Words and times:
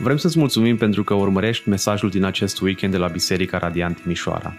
Vrem 0.00 0.16
să-ți 0.16 0.38
mulțumim 0.38 0.76
pentru 0.76 1.04
că 1.04 1.14
urmărești 1.14 1.68
mesajul 1.68 2.10
din 2.10 2.24
acest 2.24 2.60
weekend 2.60 2.92
de 2.92 2.98
la 2.98 3.08
Biserica 3.08 3.58
Radiant 3.58 4.04
Mișoara. 4.04 4.54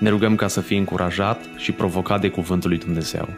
Ne 0.00 0.08
rugăm 0.08 0.36
ca 0.36 0.48
să 0.48 0.60
fii 0.60 0.78
încurajat 0.78 1.44
și 1.56 1.72
provocat 1.72 2.20
de 2.20 2.30
Cuvântul 2.30 2.68
lui 2.68 2.78
Dumnezeu. 2.78 3.28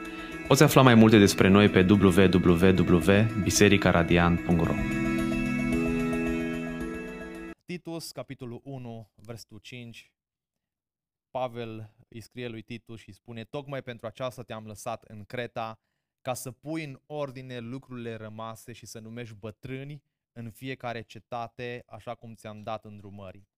Poți 0.48 0.62
afla 0.62 0.82
mai 0.82 0.94
multe 0.94 1.18
despre 1.18 1.48
noi 1.48 1.68
pe 1.68 1.86
www.bisericaradiant.ro 1.90 4.74
Titus, 7.64 8.12
capitolul 8.12 8.60
1, 8.64 9.10
versetul 9.14 9.58
5, 9.58 10.12
Pavel 11.30 11.94
îi 12.08 12.20
scrie 12.20 12.48
lui 12.48 12.62
Titus 12.62 13.00
și 13.00 13.12
spune 13.12 13.44
Tocmai 13.44 13.82
pentru 13.82 14.06
aceasta 14.06 14.42
te-am 14.42 14.66
lăsat 14.66 15.04
în 15.08 15.24
Creta, 15.24 15.80
ca 16.20 16.34
să 16.34 16.50
pui 16.50 16.84
în 16.84 17.00
ordine 17.06 17.58
lucrurile 17.58 18.14
rămase 18.14 18.72
și 18.72 18.86
să 18.86 18.98
numești 18.98 19.34
bătrâni 19.34 20.02
în 20.36 20.50
fiecare 20.50 21.02
cetate, 21.02 21.82
așa 21.86 22.14
cum 22.14 22.34
ți-am 22.34 22.62
dat 22.62 22.84
îndrumări. 22.84 23.48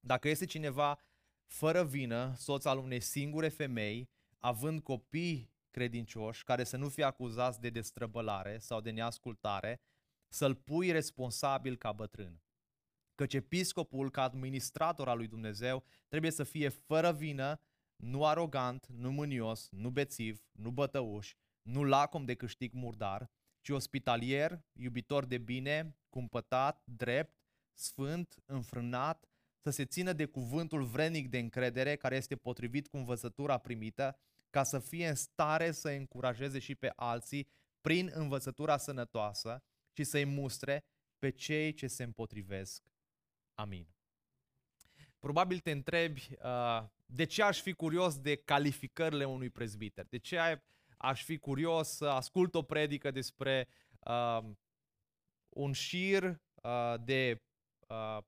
Dacă 0.00 0.28
este 0.28 0.44
cineva 0.44 0.98
fără 1.46 1.84
vină, 1.84 2.34
soț 2.36 2.64
al 2.64 2.78
unei 2.78 3.00
singure 3.00 3.48
femei, 3.48 4.10
având 4.38 4.82
copii 4.82 5.52
credincioși, 5.70 6.44
care 6.44 6.64
să 6.64 6.76
nu 6.76 6.88
fie 6.88 7.04
acuzați 7.04 7.60
de 7.60 7.70
destrăbălare 7.70 8.58
sau 8.58 8.80
de 8.80 8.90
neascultare, 8.90 9.80
să-l 10.28 10.54
pui 10.54 10.90
responsabil 10.90 11.76
ca 11.76 11.92
bătrân. 11.92 12.42
Căci 13.14 13.34
episcopul, 13.34 14.10
ca 14.10 14.22
administrator 14.22 15.08
al 15.08 15.16
lui 15.16 15.26
Dumnezeu, 15.26 15.84
trebuie 16.08 16.30
să 16.30 16.44
fie 16.44 16.68
fără 16.68 17.12
vină, 17.12 17.60
nu 17.96 18.26
arogant, 18.26 18.86
nu 18.86 19.12
mânios, 19.12 19.68
nu 19.70 19.90
bețiv, 19.90 20.44
nu 20.52 20.70
bătăuș, 20.70 21.34
nu 21.62 21.82
lacom 21.82 22.24
de 22.24 22.34
câștig 22.34 22.72
murdar, 22.72 23.30
ci 23.60 23.68
ospitalier, 23.68 24.64
iubitor 24.72 25.24
de 25.24 25.38
bine, 25.38 25.96
cumpătat, 26.08 26.82
drept, 26.84 27.36
sfânt, 27.72 28.34
înfrânat, 28.44 29.28
să 29.60 29.70
se 29.70 29.84
țină 29.84 30.12
de 30.12 30.24
cuvântul 30.24 30.84
vrenic 30.84 31.28
de 31.28 31.38
încredere 31.38 31.96
care 31.96 32.16
este 32.16 32.36
potrivit 32.36 32.88
cu 32.88 32.96
învățătura 32.96 33.58
primită, 33.58 34.18
ca 34.50 34.62
să 34.62 34.78
fie 34.78 35.08
în 35.08 35.14
stare 35.14 35.70
să 35.70 35.88
încurajeze 35.88 36.58
și 36.58 36.74
pe 36.74 36.92
alții 36.96 37.48
prin 37.80 38.10
învățătura 38.14 38.76
sănătoasă 38.76 39.62
și 39.92 40.04
să-i 40.04 40.24
mustre 40.24 40.84
pe 41.18 41.30
cei 41.30 41.72
ce 41.72 41.86
se 41.86 42.02
împotrivesc. 42.02 42.82
Amin. 43.54 43.86
Probabil 45.18 45.58
te 45.58 45.70
întrebi 45.70 46.28
uh, 46.42 46.84
de 47.06 47.24
ce 47.24 47.42
aș 47.42 47.60
fi 47.60 47.72
curios 47.72 48.18
de 48.18 48.36
calificările 48.36 49.24
unui 49.24 49.50
prezbiter, 49.50 50.06
de 50.08 50.18
ce 50.18 50.38
ai, 50.38 50.62
aș 50.96 51.24
fi 51.24 51.38
curios 51.38 51.88
să 51.88 52.04
ascult 52.04 52.54
o 52.54 52.62
predică 52.62 53.10
despre 53.10 53.68
uh, 54.00 54.38
un 55.58 55.72
șir 55.72 56.22
uh, 56.62 56.94
de 57.04 57.42
uh, 57.88 58.18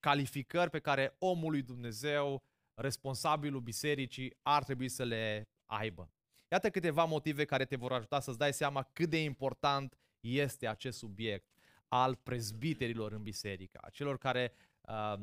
calificări 0.00 0.70
pe 0.70 0.78
care 0.78 1.16
omul 1.18 1.50
lui 1.50 1.62
Dumnezeu, 1.62 2.42
responsabilul 2.74 3.60
bisericii, 3.60 4.36
ar 4.42 4.64
trebui 4.64 4.88
să 4.88 5.04
le 5.04 5.48
aibă. 5.66 6.10
Iată 6.50 6.70
câteva 6.70 7.04
motive 7.04 7.44
care 7.44 7.64
te 7.64 7.76
vor 7.76 7.92
ajuta 7.92 8.20
să-ți 8.20 8.38
dai 8.38 8.52
seama 8.52 8.82
cât 8.82 9.10
de 9.10 9.22
important 9.22 9.98
este 10.20 10.66
acest 10.66 10.98
subiect 10.98 11.50
al 11.88 12.14
prezbiterilor 12.14 13.12
în 13.12 13.22
biserică, 13.22 13.78
a 13.82 13.90
celor 13.90 14.18
care 14.18 14.52
uh, 14.80 15.14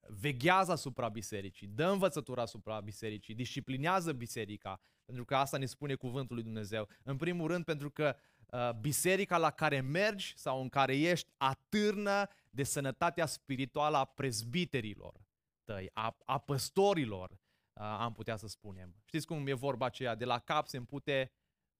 veghează 0.00 0.72
asupra 0.72 1.08
bisericii, 1.08 1.66
dă 1.66 1.86
învățătura 1.86 2.42
asupra 2.42 2.80
bisericii, 2.80 3.34
disciplinează 3.34 4.12
biserica, 4.12 4.80
pentru 5.04 5.24
că 5.24 5.36
asta 5.36 5.56
ne 5.56 5.66
spune 5.66 5.94
cuvântul 5.94 6.34
lui 6.34 6.44
Dumnezeu. 6.44 6.88
În 7.02 7.16
primul 7.16 7.48
rând 7.48 7.64
pentru 7.64 7.90
că 7.90 8.16
uh, 8.16 8.39
biserica 8.80 9.38
la 9.38 9.50
care 9.50 9.80
mergi 9.80 10.32
sau 10.36 10.60
în 10.60 10.68
care 10.68 10.96
ești 10.96 11.30
atârnă 11.36 12.28
de 12.50 12.62
sănătatea 12.62 13.26
spirituală 13.26 13.96
a 13.96 14.04
prezbiterilor 14.04 15.20
tăi, 15.64 15.90
a, 15.92 16.16
a 16.24 16.38
păstorilor, 16.38 17.30
uh, 17.30 17.82
am 17.82 18.12
putea 18.12 18.36
să 18.36 18.46
spunem. 18.46 18.94
Știți 19.04 19.26
cum 19.26 19.46
e 19.46 19.52
vorba 19.52 19.86
aceea? 19.86 20.14
De 20.14 20.24
la 20.24 20.38
cap 20.38 20.66
se 20.66 20.76
împute 20.76 21.32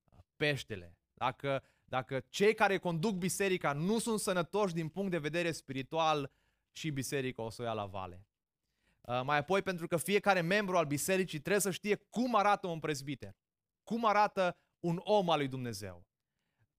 uh, 0.09 0.19
peștele. 0.37 0.97
Dacă, 1.15 1.63
dacă 1.85 2.25
cei 2.29 2.55
care 2.55 2.79
conduc 2.79 3.15
biserica 3.15 3.73
nu 3.73 3.99
sunt 3.99 4.21
sănătoși 4.21 4.75
din 4.75 4.89
punct 4.89 5.11
de 5.11 5.19
vedere 5.19 5.53
spiritual, 5.53 6.31
și 6.73 6.91
biserica 6.91 7.43
o 7.43 7.51
să 7.51 7.63
o 7.63 7.65
ia 7.65 7.73
la 7.73 7.87
vale. 7.87 8.27
Uh, 9.01 9.21
mai 9.25 9.39
apoi 9.39 9.63
pentru 9.63 9.87
că 9.87 9.97
fiecare 9.97 10.41
membru 10.41 10.77
al 10.77 10.87
bisericii 10.87 11.39
trebuie 11.39 11.61
să 11.61 11.71
știe 11.71 11.97
cum 11.97 12.35
arată 12.35 12.67
un 12.67 12.79
prezbiter, 12.79 13.37
cum 13.83 14.05
arată 14.05 14.57
un 14.81 15.01
om 15.03 15.31
al 15.31 15.39
lui 15.39 15.49
Dumnezeu. 15.49 16.07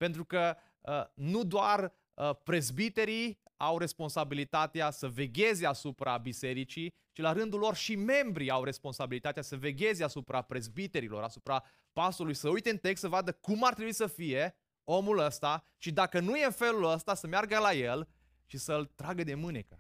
Pentru 0.02 0.26
că 0.26 0.58
uh, 0.82 1.04
nu 1.14 1.44
doar 1.44 1.94
uh, 2.14 2.36
prezbiterii 2.44 3.40
au 3.58 3.78
responsabilitatea 3.78 4.92
să 4.92 5.08
vegheze 5.08 5.66
asupra 5.66 6.18
bisericii, 6.18 6.94
ci 7.12 7.20
la 7.20 7.32
rândul 7.32 7.60
lor 7.60 7.76
și 7.76 7.96
membrii 7.96 8.50
au 8.50 8.64
responsabilitatea 8.64 9.42
să 9.42 9.56
vegheze 9.56 10.04
asupra 10.04 10.42
prezbiterilor, 10.42 11.24
asupra 11.24 11.64
pastorului, 11.94 12.38
să 12.38 12.50
uite 12.50 12.70
în 12.70 12.78
text 12.78 13.02
să 13.02 13.08
vadă 13.08 13.32
cum 13.32 13.64
ar 13.64 13.74
trebui 13.74 13.94
să 13.94 14.08
fie 14.08 14.56
omul 14.84 15.18
ăsta 15.18 15.64
și 15.78 15.92
dacă 15.92 16.20
nu 16.20 16.38
e 16.38 16.46
în 16.46 16.52
felul 16.52 16.92
ăsta, 16.92 17.14
să 17.14 17.28
meargă 17.28 17.60
la 17.60 17.74
el 17.74 18.08
și 18.46 18.58
să-l 18.58 18.86
tragă 18.86 19.24
de 19.24 19.36
mânecă. 19.36 19.80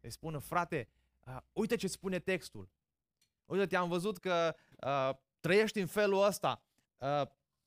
Îi 0.00 0.10
spună, 0.10 0.38
frate, 0.38 0.88
uh, 1.26 1.36
uite 1.52 1.76
ce 1.76 1.86
spune 1.88 2.18
textul. 2.18 2.70
Uite, 3.44 3.66
te-am 3.66 3.88
văzut 3.88 4.18
că 4.18 4.54
uh, 4.86 5.10
trăiești 5.40 5.80
în 5.80 5.86
felul 5.86 6.24
ăsta. 6.24 6.62
Uh, 6.96 7.22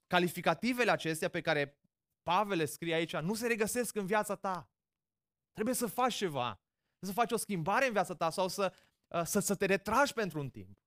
calificativele 0.08 0.92
acestea 0.92 1.30
pe 1.30 1.42
care 1.42 1.81
Pavel 2.24 2.58
le 2.58 2.66
scrie 2.66 2.94
aici 2.94 3.16
nu 3.16 3.34
se 3.34 3.48
regăsesc 3.48 3.96
în 3.96 4.06
viața 4.06 4.36
ta. 4.36 4.70
Trebuie 5.54 5.76
să 5.76 5.88
faci 5.88 6.14
ceva. 6.14 6.62
Trebuie 6.98 7.14
să 7.14 7.20
faci 7.20 7.32
o 7.32 7.36
schimbare 7.36 7.86
în 7.86 7.92
viața 7.92 8.16
ta 8.16 8.30
sau 8.30 8.48
să, 8.48 8.74
uh, 9.08 9.24
să, 9.26 9.40
să 9.40 9.56
te 9.56 9.66
retragi 9.66 10.14
pentru 10.14 10.40
un 10.40 10.50
timp. 10.50 10.80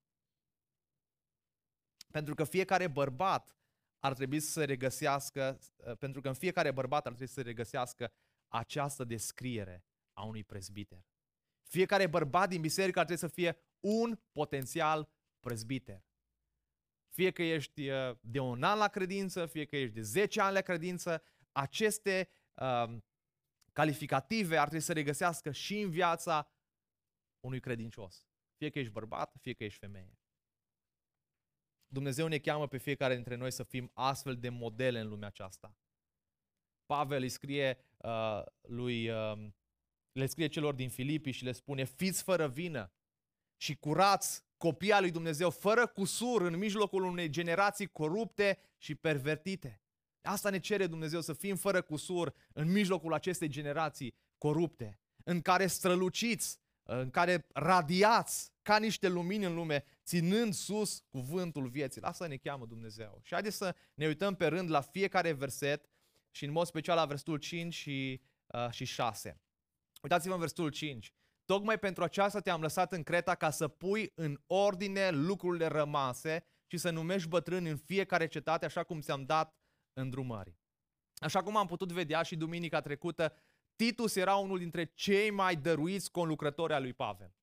Pentru 2.10 2.34
că 2.34 2.44
fiecare 2.44 2.88
bărbat 2.88 3.56
ar 3.98 4.14
trebui 4.14 4.40
să 4.40 4.50
se 4.50 4.64
regăsească, 4.64 5.58
uh, 5.76 5.96
pentru 5.98 6.20
că 6.20 6.28
în 6.28 6.34
fiecare 6.34 6.70
bărbat 6.70 7.06
ar 7.06 7.12
trebui 7.12 7.26
să 7.26 7.40
se 7.40 7.42
regăsească 7.42 8.12
această 8.48 9.04
descriere 9.04 9.84
a 10.12 10.24
unui 10.24 10.44
prezbiter. 10.44 11.06
Fiecare 11.62 12.06
bărbat 12.06 12.48
din 12.48 12.60
biserică 12.60 12.98
ar 12.98 13.04
trebui 13.04 13.28
să 13.28 13.34
fie 13.34 13.56
un 13.80 14.18
potențial 14.32 15.08
prezbiter. 15.40 16.04
Fie 17.14 17.30
că 17.30 17.42
ești 17.42 17.88
uh, 17.88 18.16
de 18.20 18.38
un 18.38 18.62
an 18.62 18.78
la 18.78 18.88
credință, 18.88 19.46
fie 19.46 19.64
că 19.64 19.76
ești 19.76 19.94
de 19.94 20.00
10 20.00 20.40
ani 20.40 20.54
la 20.54 20.60
credință, 20.60 21.22
aceste 21.52 22.28
uh, 22.54 22.96
calificative 23.72 24.56
ar 24.56 24.68
trebui 24.68 24.84
să 24.84 24.92
regăsească 24.92 25.52
și 25.52 25.80
în 25.80 25.90
viața 25.90 26.50
unui 27.40 27.60
credincios. 27.60 28.26
Fie 28.56 28.70
că 28.70 28.78
ești 28.78 28.92
bărbat, 28.92 29.36
fie 29.40 29.52
că 29.52 29.64
ești 29.64 29.78
femeie. 29.78 30.18
Dumnezeu 31.86 32.26
ne 32.26 32.38
cheamă 32.38 32.68
pe 32.68 32.78
fiecare 32.78 33.14
dintre 33.14 33.34
noi 33.34 33.50
să 33.50 33.62
fim 33.62 33.90
astfel 33.92 34.36
de 34.36 34.48
modele 34.48 35.00
în 35.00 35.08
lumea 35.08 35.28
aceasta. 35.28 35.76
Pavel 36.86 37.22
îi 37.22 37.28
scrie 37.28 37.78
uh, 37.96 38.42
lui, 38.60 39.08
uh, 39.08 39.48
le 40.12 40.26
scrie 40.26 40.46
celor 40.46 40.74
din 40.74 40.90
Filipi 40.90 41.30
și 41.30 41.44
le 41.44 41.52
spune, 41.52 41.84
fiți 41.84 42.22
fără 42.22 42.48
vină 42.48 42.92
și 43.56 43.76
curați 43.76 44.44
copii 44.64 44.92
al 44.92 45.00
lui 45.00 45.10
Dumnezeu, 45.10 45.50
fără 45.50 45.86
cusur 45.86 46.42
în 46.42 46.56
mijlocul 46.56 47.04
unei 47.04 47.28
generații 47.28 47.86
corupte 47.86 48.58
și 48.78 48.94
pervertite. 48.94 49.80
Asta 50.22 50.50
ne 50.50 50.58
cere 50.58 50.86
Dumnezeu, 50.86 51.20
să 51.20 51.32
fim 51.32 51.56
fără 51.56 51.82
cusur 51.82 52.34
în 52.52 52.72
mijlocul 52.72 53.12
acestei 53.12 53.48
generații 53.48 54.14
corupte, 54.38 54.98
în 55.24 55.40
care 55.40 55.66
străluciți, 55.66 56.58
în 56.82 57.10
care 57.10 57.46
radiați 57.52 58.52
ca 58.62 58.78
niște 58.78 59.08
lumini 59.08 59.44
în 59.44 59.54
lume, 59.54 59.84
ținând 60.04 60.54
sus 60.54 61.04
cuvântul 61.10 61.68
vieții. 61.68 62.00
Asta 62.02 62.26
ne 62.26 62.36
cheamă 62.36 62.66
Dumnezeu. 62.66 63.20
Și 63.22 63.32
haideți 63.32 63.56
să 63.56 63.74
ne 63.94 64.06
uităm 64.06 64.34
pe 64.34 64.46
rând 64.46 64.70
la 64.70 64.80
fiecare 64.80 65.32
verset 65.32 65.88
și 66.30 66.44
în 66.44 66.52
mod 66.52 66.66
special 66.66 66.96
la 66.96 67.04
versetul 67.04 67.38
5 67.38 67.74
și, 67.74 68.20
uh, 68.46 68.70
și 68.70 68.84
6. 68.84 69.40
Uitați-vă 70.02 70.34
în 70.34 70.40
versetul 70.40 70.70
5. 70.70 71.14
Tocmai 71.44 71.78
pentru 71.78 72.02
aceasta 72.02 72.40
te-am 72.40 72.60
lăsat 72.60 72.92
în 72.92 73.02
Creta 73.02 73.34
ca 73.34 73.50
să 73.50 73.68
pui 73.68 74.12
în 74.14 74.40
ordine 74.46 75.10
lucrurile 75.10 75.66
rămase 75.66 76.46
și 76.66 76.78
să 76.78 76.90
numești 76.90 77.28
bătrâni 77.28 77.68
în 77.68 77.76
fiecare 77.76 78.26
cetate 78.26 78.64
așa 78.64 78.84
cum 78.84 79.00
ți-am 79.00 79.24
dat 79.24 79.56
îndrumări. 79.92 80.58
Așa 81.16 81.42
cum 81.42 81.56
am 81.56 81.66
putut 81.66 81.92
vedea 81.92 82.22
și 82.22 82.36
duminica 82.36 82.80
trecută, 82.80 83.36
Titus 83.76 84.16
era 84.16 84.36
unul 84.36 84.58
dintre 84.58 84.84
cei 84.84 85.30
mai 85.30 85.56
dăruiți 85.56 86.10
conlucrători 86.10 86.72
al 86.72 86.82
lui 86.82 86.92
Pavel. 86.92 87.34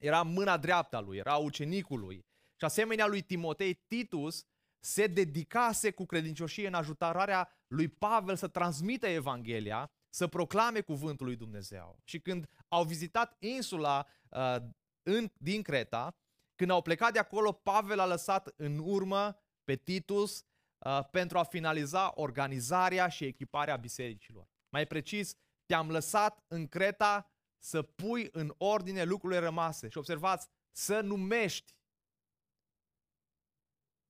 Era 0.00 0.22
mâna 0.22 0.56
dreaptă 0.58 0.96
a 0.96 1.00
lui, 1.00 1.18
era 1.18 1.36
ucenicul 1.36 2.00
lui. 2.00 2.16
Și 2.56 2.64
asemenea 2.64 3.06
lui 3.06 3.22
Timotei, 3.22 3.74
Titus 3.74 4.44
se 4.84 5.06
dedicase 5.06 5.90
cu 5.90 6.06
credincioșie 6.06 6.66
în 6.66 6.74
ajutorarea 6.74 7.48
lui 7.66 7.88
Pavel 7.88 8.36
să 8.36 8.48
transmită 8.48 9.06
Evanghelia, 9.06 9.90
să 10.10 10.26
proclame 10.26 10.80
cuvântul 10.80 11.26
lui 11.26 11.36
Dumnezeu. 11.36 11.98
Și 12.04 12.20
când 12.20 12.48
au 12.68 12.84
vizitat 12.84 13.36
insula 13.38 14.06
uh, 14.30 14.56
în, 15.02 15.30
din 15.38 15.62
Creta, 15.62 16.16
când 16.54 16.70
au 16.70 16.82
plecat 16.82 17.12
de 17.12 17.18
acolo, 17.18 17.52
Pavel 17.52 17.98
a 17.98 18.06
lăsat 18.06 18.52
în 18.56 18.78
urmă 18.78 19.36
pe 19.64 19.76
Titus 19.76 20.44
uh, 20.78 21.08
pentru 21.10 21.38
a 21.38 21.42
finaliza 21.42 22.12
organizarea 22.14 23.08
și 23.08 23.24
echiparea 23.24 23.76
bisericilor. 23.76 24.48
Mai 24.68 24.86
precis, 24.86 25.34
te-am 25.66 25.90
lăsat 25.90 26.44
în 26.46 26.68
Creta 26.68 27.30
să 27.58 27.82
pui 27.82 28.28
în 28.32 28.54
ordine 28.58 29.04
lucrurile 29.04 29.40
rămase. 29.40 29.88
Și 29.88 29.98
observați, 29.98 30.48
să 30.70 31.00
numești 31.00 31.74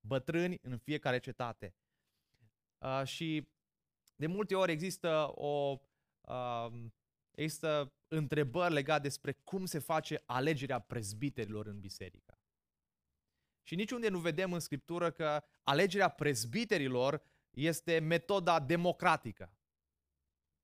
bătrâni 0.07 0.59
în 0.63 0.79
fiecare 0.79 1.19
cetate. 1.19 1.75
Uh, 2.79 3.05
și 3.05 3.49
de 4.17 4.27
multe 4.27 4.55
ori 4.55 4.73
există 4.73 5.31
o 5.35 5.81
uh, 6.31 6.91
există 7.31 7.93
întrebări 8.09 8.73
legate 8.73 9.03
despre 9.03 9.33
cum 9.33 9.65
se 9.65 9.79
face 9.79 10.23
alegerea 10.27 10.79
prezbiterilor 10.79 11.67
în 11.67 11.81
biserică. 11.81 12.39
Și 13.63 13.75
niciunde 13.75 14.09
nu 14.09 14.19
vedem 14.19 14.53
în 14.53 14.61
Scriptură 14.61 15.11
că 15.11 15.43
alegerea 15.63 16.09
prezbiterilor 16.09 17.23
este 17.51 17.99
metoda 17.99 18.61
democratică. 18.61 19.55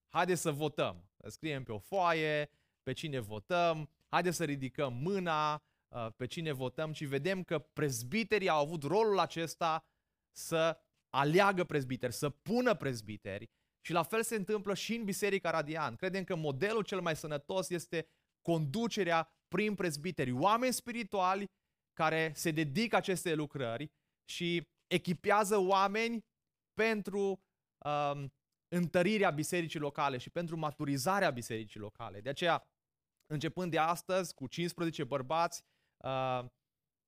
Haideți 0.08 0.40
să 0.40 0.50
votăm. 0.50 1.10
Scriem 1.26 1.62
pe 1.62 1.72
o 1.72 1.78
foaie 1.78 2.50
pe 2.82 2.92
cine 2.92 3.18
votăm, 3.18 3.90
haideți 4.08 4.36
să 4.36 4.44
ridicăm 4.44 4.92
mâna 4.92 5.62
uh, 5.88 6.06
pe 6.16 6.26
cine 6.26 6.52
votăm 6.52 6.92
și 6.92 7.04
vedem 7.04 7.42
că 7.42 7.58
prezbiterii 7.58 8.48
au 8.48 8.60
avut 8.60 8.82
rolul 8.82 9.18
acesta 9.18 9.84
să 10.30 10.80
aleagă 11.10 11.64
prezbiteri, 11.64 12.12
să 12.12 12.30
pună 12.30 12.74
prezbiteri 12.74 13.50
și 13.87 13.93
la 13.93 14.03
fel 14.03 14.23
se 14.23 14.35
întâmplă 14.35 14.75
și 14.75 14.94
în 14.94 15.05
Biserica 15.05 15.50
Radiant. 15.50 15.99
Credem 15.99 16.25
că 16.25 16.37
modelul 16.37 16.83
cel 16.83 17.00
mai 17.00 17.17
sănătos 17.17 17.69
este 17.71 18.09
conducerea 18.43 19.29
prin 19.49 19.75
prezbiteri, 19.75 20.33
oameni 20.33 20.73
spirituali 20.73 21.50
care 21.93 22.33
se 22.35 22.50
dedică 22.50 22.97
aceste 22.97 23.35
lucrări 23.35 23.91
și 24.31 24.69
echipează 24.87 25.56
oameni 25.56 26.25
pentru 26.73 27.41
um, 27.85 28.33
întărirea 28.69 29.31
bisericii 29.31 29.81
locale 29.81 30.19
și 30.19 30.31
pentru 30.31 30.56
maturizarea 30.56 31.31
bisericii 31.31 31.81
locale. 31.81 32.21
De 32.21 32.29
aceea, 32.29 32.62
începând 33.27 33.71
de 33.71 33.79
astăzi, 33.79 34.35
cu 34.35 34.47
15 34.47 35.05
bărbați, 35.05 35.62
uh, 36.05 36.44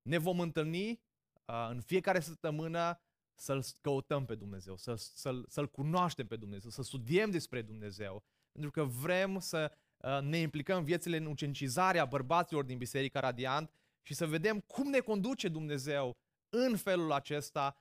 ne 0.02 0.18
vom 0.18 0.40
întâlni 0.40 0.90
uh, 0.90 1.66
în 1.70 1.80
fiecare 1.80 2.20
săptămână 2.20 3.00
să-L 3.38 3.64
căutăm 3.80 4.24
pe 4.24 4.34
Dumnezeu, 4.34 4.76
să, 4.76 4.94
să-L, 4.94 5.44
să-L 5.48 5.68
cunoaștem 5.68 6.26
pe 6.26 6.36
Dumnezeu, 6.36 6.70
să 6.70 6.82
studiem 6.82 7.30
despre 7.30 7.62
Dumnezeu, 7.62 8.22
pentru 8.52 8.70
că 8.70 8.84
vrem 8.84 9.38
să 9.38 9.72
uh, 9.96 10.18
ne 10.20 10.38
implicăm 10.38 10.84
viețile 10.84 11.16
în 11.16 11.26
ucenicizarea 11.26 12.04
bărbaților 12.04 12.64
din 12.64 12.78
Biserica 12.78 13.20
Radiant 13.20 13.70
și 14.02 14.14
să 14.14 14.26
vedem 14.26 14.60
cum 14.60 14.90
ne 14.90 14.98
conduce 14.98 15.48
Dumnezeu 15.48 16.16
în 16.48 16.76
felul 16.76 17.12
acesta 17.12 17.76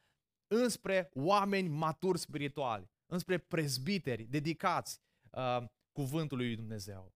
înspre 0.47 1.09
oameni 1.13 1.67
maturi 1.67 2.19
spirituali, 2.19 2.89
înspre 3.05 3.37
prezbiteri 3.37 4.23
dedicați 4.23 4.99
uh, 5.29 5.63
cuvântului 5.91 6.45
lui 6.45 6.55
Dumnezeu. 6.55 7.15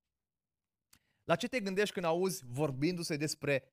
La 1.24 1.36
ce 1.36 1.48
te 1.48 1.60
gândești 1.60 1.94
când 1.94 2.06
auzi 2.06 2.46
vorbindu-se 2.46 3.18
despre 3.18 3.64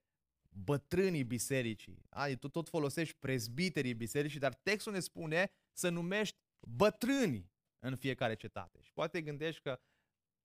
bătrânii 0.49 1.25
bisericii? 1.25 2.07
Ai, 2.09 2.37
tu 2.37 2.49
tot 2.49 2.69
folosești 2.69 3.17
prezbiterii 3.19 3.95
bisericii, 3.95 4.39
dar 4.39 4.55
textul 4.55 4.93
ne 4.93 5.01
spune 5.01 5.51
să 5.73 5.89
numești 5.89 6.37
bătrâni 6.61 7.51
în 7.79 7.97
fiecare 7.97 8.35
cetate. 8.35 8.79
Și 8.83 8.93
poate 8.93 9.19
te 9.19 9.25
gândești 9.25 9.63
că 9.63 9.81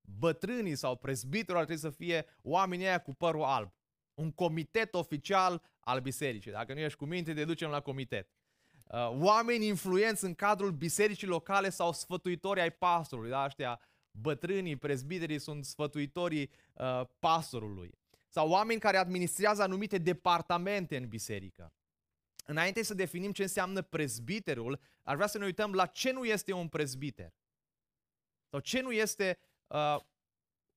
bătrânii 0.02 0.76
sau 0.76 0.96
prezbiterul 0.96 1.60
ar 1.60 1.66
trebui 1.66 1.84
să 1.84 1.90
fie 1.90 2.26
oamenii 2.42 2.86
aia 2.86 3.02
cu 3.02 3.14
părul 3.14 3.44
alb. 3.44 3.74
Un 4.14 4.32
comitet 4.32 4.94
oficial 4.94 5.62
al 5.80 6.02
bisericii. 6.02 6.52
Dacă 6.52 6.74
nu 6.74 6.80
ești 6.80 6.98
cu 6.98 7.06
minte, 7.06 7.34
te 7.34 7.46
ducem 7.46 7.70
la 7.70 7.82
comitet. 7.82 8.30
Uh, 8.88 9.10
oameni 9.10 9.68
influenți 9.68 10.24
în 10.24 10.34
cadrul 10.34 10.72
bisericii 10.72 11.28
locale 11.28 11.70
sau 11.70 11.94
sfătuitori 11.94 12.60
ai 12.60 12.72
pastorului, 12.72 13.30
da? 13.30 13.42
Aștia 13.42 13.80
bătrânii, 14.12 14.76
prezbiterii 14.76 15.40
sunt 15.40 15.66
sfătuitorii 15.66 16.50
uh, 16.74 17.02
pastorului. 17.20 17.92
Sau 18.34 18.50
oameni 18.50 18.80
care 18.80 18.98
administrează 18.98 19.62
anumite 19.62 19.98
departamente 19.98 20.98
în 20.98 21.08
biserică. 21.08 21.74
Înainte 22.46 22.84
să 22.84 22.94
definim 22.94 23.32
ce 23.32 23.42
înseamnă 23.42 23.82
prezbiterul, 23.82 24.80
ar 25.04 25.16
vrea 25.16 25.28
să 25.28 25.38
ne 25.38 25.46
uităm 25.46 25.74
la 25.74 25.86
ce 25.86 26.12
nu 26.12 26.26
este 26.26 26.52
un 26.52 26.70
prezbiter. 26.70 27.34
Sau 28.50 28.60
ce 28.60 28.82
nu 28.82 28.92
este 28.92 29.40
uh, 29.68 30.00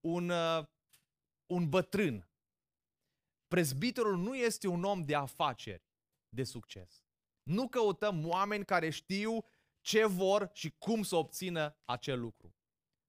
un, 0.00 0.28
uh, 0.28 0.66
un 1.46 1.68
bătrân. 1.68 2.28
Prezbiterul 3.48 4.16
nu 4.16 4.34
este 4.34 4.68
un 4.68 4.84
om 4.84 5.02
de 5.02 5.14
afaceri 5.14 5.84
de 6.28 6.44
succes. 6.44 7.04
Nu 7.42 7.68
căutăm 7.68 8.28
oameni 8.28 8.64
care 8.64 8.90
știu 8.90 9.44
ce 9.80 10.06
vor 10.06 10.50
și 10.52 10.70
cum 10.78 11.02
să 11.02 11.16
obțină 11.16 11.76
acel 11.84 12.20
lucru. 12.20 12.54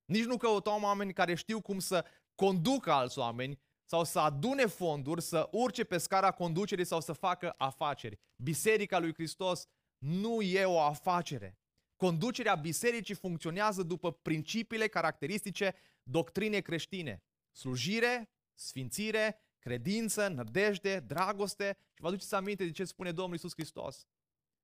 Nici 0.06 0.26
nu 0.26 0.38
căutăm 0.38 0.84
oameni 0.84 1.14
care 1.14 1.36
știu 1.36 1.62
cum 1.62 1.80
să 1.80 2.06
conducă 2.36 2.92
alți 2.92 3.20
oameni 3.20 3.66
sau 3.90 4.04
să 4.04 4.20
adune 4.20 4.66
fonduri, 4.66 5.22
să 5.22 5.50
urce 5.52 5.84
pe 5.84 5.98
scara 5.98 6.32
conducerii 6.32 6.86
sau 6.86 7.02
să 7.02 7.14
facă 7.14 7.54
afaceri. 7.58 8.20
Biserica 8.36 9.00
lui 9.00 9.14
Hristos 9.14 9.68
nu 9.98 10.42
e 10.42 10.66
o 10.66 10.80
afacere. 10.80 11.60
Conducerea 11.96 12.56
bisericii 12.56 13.16
funcționează 13.16 13.84
după 13.84 14.12
principiile 14.12 14.88
caracteristice 14.88 15.76
doctrine 16.04 16.60
creștine. 16.60 17.24
Slujire, 17.52 18.30
sfințire, 18.54 19.42
credință, 19.60 20.28
nădejde, 20.28 21.00
dragoste. 21.00 21.78
Și 21.94 22.02
vă 22.02 22.08
aduceți 22.08 22.36
aminte 22.36 22.66
de 22.66 22.72
ce 22.72 22.84
spune 22.86 23.12
Domnul 23.12 23.34
Iisus 23.34 23.54
Hristos. 23.54 24.08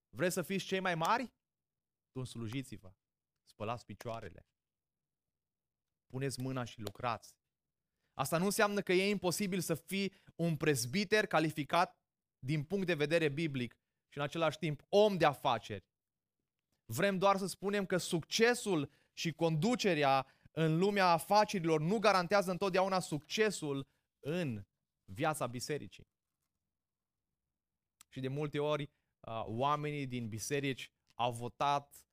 Vreți 0.10 0.34
să 0.34 0.42
fiți 0.42 0.66
cei 0.66 0.80
mai 0.80 0.96
mari? 0.96 1.34
Atunci 2.10 2.28
slujiți-vă. 2.28 2.94
Spălați 3.44 3.86
picioarele 3.86 4.48
puneți 6.14 6.40
mâna 6.40 6.64
și 6.64 6.80
lucrați. 6.80 7.36
Asta 8.14 8.38
nu 8.38 8.46
înseamnă 8.46 8.82
că 8.82 8.94
e 8.94 9.10
imposibil 9.10 9.60
să 9.60 9.76
fii 9.76 10.14
un 10.36 10.58
prezbiter 10.58 11.26
calificat 11.28 11.98
din 12.40 12.64
punct 12.64 12.86
de 12.86 12.94
vedere 12.94 13.30
biblic 13.30 13.74
și 14.12 14.18
în 14.18 14.24
același 14.24 14.58
timp 14.58 14.82
om 14.90 15.18
de 15.18 15.26
afaceri. 15.26 15.86
Vrem 16.86 17.18
doar 17.18 17.38
să 17.38 17.46
spunem 17.48 17.86
că 17.86 17.98
succesul 17.98 18.92
și 19.14 19.34
conducerea 19.34 20.28
în 20.52 20.78
lumea 20.78 21.08
afacerilor 21.08 21.82
nu 21.82 22.00
garantează 22.00 22.52
întotdeauna 22.52 23.00
succesul 23.00 23.88
în 24.20 24.64
viața 25.06 25.48
bisericii. 25.48 26.08
Și 28.10 28.20
de 28.20 28.28
multe 28.28 28.60
ori 28.60 28.84
uh, 28.84 29.44
oamenii 29.46 30.08
din 30.08 30.28
biserici 30.28 30.92
au 31.14 31.32
votat 31.32 32.06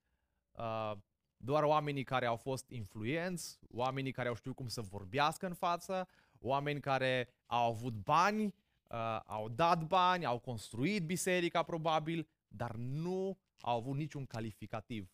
uh, 0.59 0.93
doar 1.43 1.63
oamenii 1.63 2.05
care 2.05 2.27
au 2.27 2.37
fost 2.37 2.71
influenți, 2.71 3.59
oamenii 3.71 4.13
care 4.13 4.29
au 4.29 4.35
știut 4.35 4.55
cum 4.55 4.69
să 4.69 4.81
vorbească 4.81 5.47
în 5.47 5.55
față, 5.55 6.09
oameni 6.39 6.81
care 6.81 7.29
au 7.47 7.71
avut 7.71 7.95
bani, 7.95 8.45
uh, 8.45 9.21
au 9.27 9.49
dat 9.49 9.87
bani, 9.87 10.25
au 10.25 10.39
construit 10.39 11.05
biserica 11.05 11.63
probabil, 11.63 12.29
dar 12.49 12.75
nu 12.75 13.39
au 13.61 13.77
avut 13.77 13.97
niciun 13.97 14.27
calificativ 14.27 15.11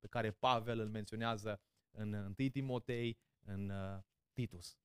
pe 0.00 0.06
care 0.06 0.30
Pavel 0.30 0.78
îl 0.78 0.88
menționează 0.88 1.60
în 1.90 2.12
1 2.12 2.48
Timotei, 2.48 3.18
în 3.44 3.68
uh, 3.68 4.02
Titus. 4.32 4.76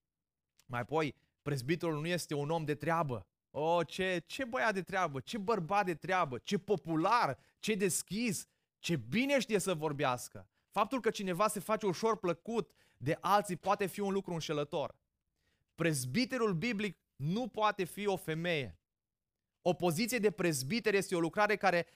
Mai 0.65 0.79
apoi, 0.79 1.15
prezbitorul 1.41 1.99
nu 1.99 2.07
este 2.07 2.33
un 2.33 2.49
om 2.49 2.65
de 2.65 2.75
treabă. 2.75 3.27
Oh, 3.51 3.87
ce, 3.87 4.23
ce 4.25 4.45
băiat 4.45 4.73
de 4.73 4.81
treabă, 4.81 5.19
ce 5.19 5.37
bărbat 5.37 5.85
de 5.85 5.95
treabă, 5.95 6.37
ce 6.37 6.57
popular, 6.57 7.37
ce 7.59 7.75
deschis, 7.75 8.47
ce 8.79 8.95
bine 8.95 9.39
știe 9.39 9.59
să 9.59 9.73
vorbească. 9.73 10.47
Faptul 10.69 11.01
că 11.01 11.09
cineva 11.09 11.47
se 11.47 11.59
face 11.59 11.85
ușor 11.85 12.17
plăcut 12.17 12.71
de 12.97 13.17
alții 13.21 13.55
poate 13.55 13.85
fi 13.85 13.99
un 13.99 14.13
lucru 14.13 14.33
înșelător. 14.33 14.95
Prezbiterul 15.75 16.53
biblic 16.53 16.97
nu 17.15 17.47
poate 17.47 17.83
fi 17.83 18.07
o 18.07 18.15
femeie. 18.15 18.79
O 19.61 19.73
poziție 19.73 20.17
de 20.17 20.31
prezbiter 20.31 20.93
este 20.93 21.15
o 21.15 21.19
lucrare 21.19 21.55
care 21.55 21.87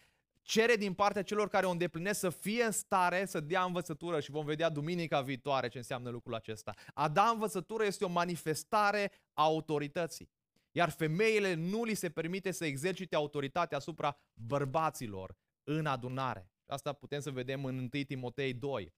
cere 0.42 0.76
din 0.76 0.94
partea 0.94 1.22
celor 1.22 1.50
care 1.50 1.66
o 1.66 1.70
îndeplinesc 1.70 2.20
să 2.20 2.30
fie 2.30 2.64
în 2.64 2.72
stare 2.72 3.26
să 3.26 3.40
dea 3.40 3.64
învățătură 3.64 4.20
și 4.20 4.32
vom 4.32 4.46
vedea 4.46 4.70
duminica 4.70 5.22
viitoare 5.22 5.68
ce 5.68 5.78
înseamnă 5.78 6.10
lucrul 6.10 6.36
acesta. 6.36 6.74
A 6.94 7.10
da 7.10 7.30
învățătură 7.30 7.86
este 7.86 8.06
o 8.06 8.10
manifestare 8.10 9.12
a 9.34 9.44
autorității. 9.44 10.30
Iar 10.72 10.90
femeile 10.90 11.54
nu 11.54 11.84
li 11.84 11.94
se 11.94 12.10
permite 12.10 12.52
să 12.52 12.66
exercite 12.66 13.16
autoritatea 13.16 13.78
asupra 13.78 14.18
bărbaților 14.34 15.36
în 15.64 15.86
adunare. 15.86 16.53
Asta 16.66 16.94
putem 16.94 17.20
să 17.20 17.32
vedem 17.32 17.66
în 17.66 17.78
1 17.78 17.88
Timotei 17.88 18.54
2, 18.54 18.94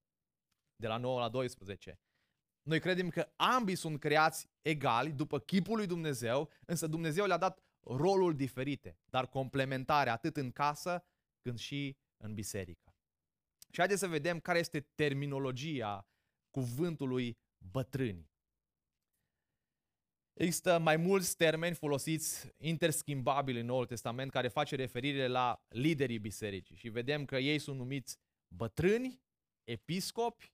de 0.76 0.88
la 0.88 0.98
9 0.98 1.20
la 1.20 1.30
12. 1.30 2.00
Noi 2.62 2.80
credem 2.80 3.10
că 3.10 3.34
ambii 3.36 3.76
sunt 3.76 4.00
creați 4.00 4.50
egali 4.62 5.12
după 5.12 5.40
chipul 5.40 5.76
lui 5.76 5.88
Dumnezeu, 5.88 6.52
însă 6.66 6.88
Dumnezeu 6.88 7.26
le-a 7.26 7.38
dat 7.38 7.64
roluri 7.84 8.36
diferite, 8.36 8.98
dar 9.06 9.28
complementare 9.28 10.10
atât 10.10 10.38
în 10.38 10.52
casă 10.52 11.04
cât 11.42 11.58
și 11.58 11.98
în 12.18 12.34
biserică. 12.34 12.96
Și 13.72 13.80
haideți 13.80 14.00
să 14.00 14.08
vedem 14.08 14.40
care 14.40 14.60
este 14.60 14.80
terminologia 14.80 16.08
cuvântului 16.50 17.38
bătrâni. 17.72 18.30
Există 20.36 20.78
mai 20.78 20.98
mulți 20.98 21.38
termeni 21.38 21.76
folosiți 21.76 22.54
interschimbabili 22.58 23.60
în 23.60 23.66
Noul 23.66 23.86
Testament 23.86 24.32
care 24.32 24.48
face 24.48 24.76
referire 24.76 25.28
la 25.28 25.66
liderii 25.70 26.20
bisericii 26.20 26.76
și 26.76 26.90
vedem 26.90 27.26
că 27.26 27.38
ei 27.38 27.60
sunt 27.60 27.78
numiți 27.78 28.18
bătrâni, 28.48 29.22
episcopi, 29.64 30.54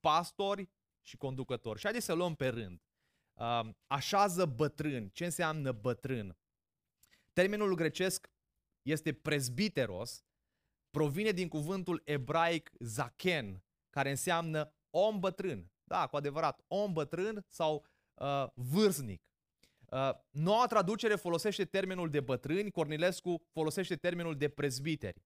pastori, 0.00 0.68
și 1.02 1.16
conducători. 1.16 1.78
Și 1.78 1.84
haideți 1.84 2.04
să 2.04 2.12
luăm 2.12 2.34
pe 2.34 2.48
rând. 2.48 2.82
Uh, 3.34 3.68
așează 3.86 4.46
bătrân. 4.46 5.08
Ce 5.08 5.24
înseamnă 5.24 5.72
bătrân? 5.72 6.38
Termenul 7.32 7.74
grecesc 7.74 8.30
este 8.82 9.12
presbiteros, 9.12 10.24
provine 10.90 11.30
din 11.30 11.48
cuvântul 11.48 12.02
ebraic 12.04 12.70
zaken, 12.78 13.64
care 13.90 14.10
înseamnă 14.10 14.74
om 14.90 15.20
bătrân. 15.20 15.72
Da, 15.84 16.06
cu 16.06 16.16
adevărat, 16.16 16.64
om 16.66 16.92
bătrân 16.92 17.44
sau 17.48 17.74
uh, 17.74 17.99
vârstnic. 18.54 19.22
Uh, 19.90 20.10
noua 20.30 20.66
traducere 20.66 21.14
folosește 21.14 21.64
termenul 21.64 22.10
de 22.10 22.20
bătrâni, 22.20 22.70
Cornilescu 22.70 23.42
folosește 23.52 23.96
termenul 23.96 24.36
de 24.36 24.48
prezbiteri. 24.48 25.22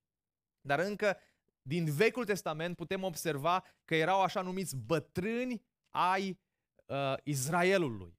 Dar 0.61 0.79
încă 0.79 1.17
din 1.63 1.85
Vechiul 1.85 2.25
Testament 2.25 2.77
putem 2.77 3.03
observa 3.03 3.65
că 3.85 3.95
erau 3.95 4.23
așa 4.23 4.41
numiți 4.41 4.77
bătrâni 4.77 5.63
ai 5.91 6.41
uh, 6.87 7.15
Israelului. 7.23 8.19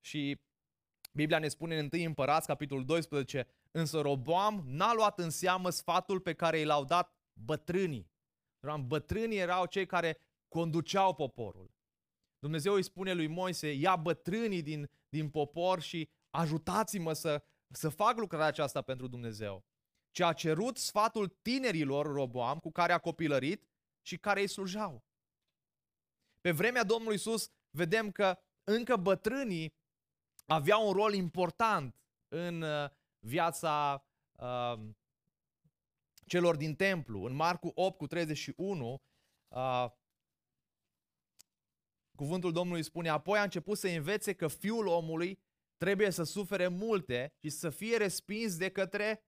Și 0.00 0.40
Biblia 1.12 1.38
ne 1.38 1.48
spune 1.48 1.78
în 1.78 1.88
1 1.92 2.02
Împărați, 2.04 2.46
capitolul 2.46 2.84
12, 2.84 3.46
însă 3.70 4.00
Roboam 4.00 4.62
n-a 4.66 4.92
luat 4.94 5.18
în 5.18 5.30
seamă 5.30 5.70
sfatul 5.70 6.20
pe 6.20 6.32
care 6.32 6.58
i 6.58 6.64
l-au 6.64 6.84
dat 6.84 7.16
bătrânii. 7.32 8.12
Bătrânii 8.86 9.38
erau 9.38 9.66
cei 9.66 9.86
care 9.86 10.18
conduceau 10.48 11.14
poporul. 11.14 11.73
Dumnezeu 12.44 12.74
îi 12.74 12.82
spune 12.82 13.12
lui 13.12 13.26
Moise, 13.26 13.72
ia 13.72 13.96
bătrânii 13.96 14.62
din, 14.62 14.90
din 15.08 15.30
popor 15.30 15.80
și 15.80 16.08
ajutați-mă 16.30 17.12
să, 17.12 17.44
să 17.70 17.88
fac 17.88 18.18
lucrarea 18.18 18.46
aceasta 18.46 18.82
pentru 18.82 19.06
Dumnezeu. 19.06 19.64
Ce 20.10 20.24
a 20.24 20.32
cerut 20.32 20.76
sfatul 20.76 21.28
tinerilor 21.28 22.06
Roboam 22.06 22.58
cu 22.58 22.70
care 22.70 22.92
a 22.92 22.98
copilărit 22.98 23.68
și 24.02 24.18
care 24.18 24.40
îi 24.40 24.48
slujau. 24.48 25.04
Pe 26.40 26.50
vremea 26.50 26.84
Domnului 26.84 27.14
Isus 27.14 27.50
vedem 27.70 28.10
că 28.10 28.38
încă 28.64 28.96
bătrânii 28.96 29.74
aveau 30.46 30.86
un 30.86 30.92
rol 30.92 31.14
important 31.14 31.96
în 32.28 32.62
uh, 32.62 32.90
viața 33.18 34.04
uh, 34.32 34.80
celor 36.26 36.56
din 36.56 36.74
templu. 36.74 37.22
În 37.22 37.34
Marcu 37.34 37.72
8 37.74 37.96
cu 37.96 38.06
31, 38.06 39.02
uh, 39.48 39.86
cuvântul 42.16 42.52
Domnului 42.52 42.82
spune, 42.82 43.08
apoi 43.08 43.38
a 43.38 43.42
început 43.42 43.78
să 43.78 43.88
învețe 43.88 44.32
că 44.32 44.48
fiul 44.48 44.86
omului 44.86 45.38
trebuie 45.76 46.10
să 46.10 46.22
sufere 46.22 46.68
multe 46.68 47.32
și 47.40 47.50
să 47.50 47.70
fie 47.70 47.96
respins 47.96 48.56
de 48.56 48.68
către 48.68 49.24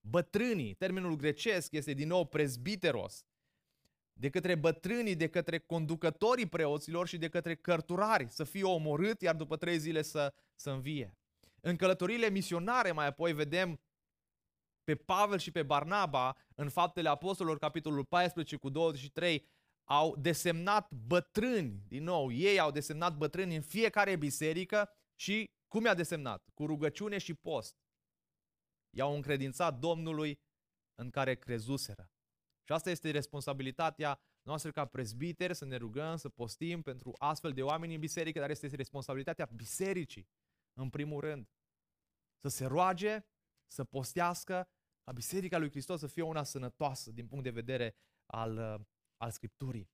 bătrânii. 0.00 0.74
Termenul 0.74 1.16
grecesc 1.16 1.72
este 1.72 1.92
din 1.92 2.08
nou 2.08 2.26
presbiteros. 2.26 3.24
De 4.12 4.30
către 4.30 4.54
bătrânii, 4.54 5.14
de 5.14 5.28
către 5.28 5.58
conducătorii 5.58 6.46
preoților 6.46 7.08
și 7.08 7.18
de 7.18 7.28
către 7.28 7.54
cărturari 7.54 8.28
să 8.28 8.44
fie 8.44 8.62
omorât, 8.62 9.20
iar 9.20 9.34
după 9.34 9.56
trei 9.56 9.78
zile 9.78 10.02
să, 10.02 10.34
să 10.54 10.70
învie. 10.70 11.14
În 11.60 11.76
călătorile 11.76 12.30
misionare 12.30 12.92
mai 12.92 13.06
apoi 13.06 13.32
vedem 13.32 13.80
pe 14.84 14.94
Pavel 14.94 15.38
și 15.38 15.50
pe 15.50 15.62
Barnaba 15.62 16.36
în 16.54 16.68
Faptele 16.68 17.08
Apostolilor, 17.08 17.58
capitolul 17.58 18.04
14 18.04 18.56
cu 18.56 18.68
23, 18.68 19.48
au 19.84 20.16
desemnat 20.16 20.90
bătrâni, 20.90 21.84
din 21.88 22.02
nou, 22.02 22.32
ei 22.32 22.58
au 22.58 22.70
desemnat 22.70 23.16
bătrâni 23.16 23.56
în 23.56 23.62
fiecare 23.62 24.16
biserică 24.16 24.90
și 25.14 25.50
cum 25.68 25.84
i-a 25.84 25.94
desemnat? 25.94 26.48
Cu 26.54 26.66
rugăciune 26.66 27.18
și 27.18 27.34
post. 27.34 27.76
I-au 28.96 29.14
încredințat 29.14 29.78
Domnului 29.78 30.40
în 30.94 31.10
care 31.10 31.34
crezuseră. 31.34 32.10
Și 32.66 32.72
asta 32.72 32.90
este 32.90 33.10
responsabilitatea 33.10 34.20
noastră 34.42 34.70
ca 34.70 34.84
prezbiteri, 34.84 35.54
să 35.54 35.64
ne 35.64 35.76
rugăm, 35.76 36.16
să 36.16 36.28
postim 36.28 36.82
pentru 36.82 37.12
astfel 37.18 37.52
de 37.52 37.62
oameni 37.62 37.94
în 37.94 38.00
biserică, 38.00 38.40
dar 38.40 38.50
este 38.50 38.66
responsabilitatea 38.66 39.46
bisericii, 39.54 40.28
în 40.72 40.90
primul 40.90 41.20
rând. 41.20 41.48
Să 42.40 42.48
se 42.48 42.64
roage, 42.64 43.24
să 43.66 43.84
postească, 43.84 44.68
ca 45.04 45.12
Biserica 45.12 45.58
lui 45.58 45.70
Hristos 45.70 46.00
să 46.00 46.06
fie 46.06 46.22
una 46.22 46.42
sănătoasă 46.42 47.12
din 47.12 47.26
punct 47.26 47.44
de 47.44 47.50
vedere 47.50 47.96
al 48.26 48.86
al 49.24 49.30
Scripturii. 49.30 49.90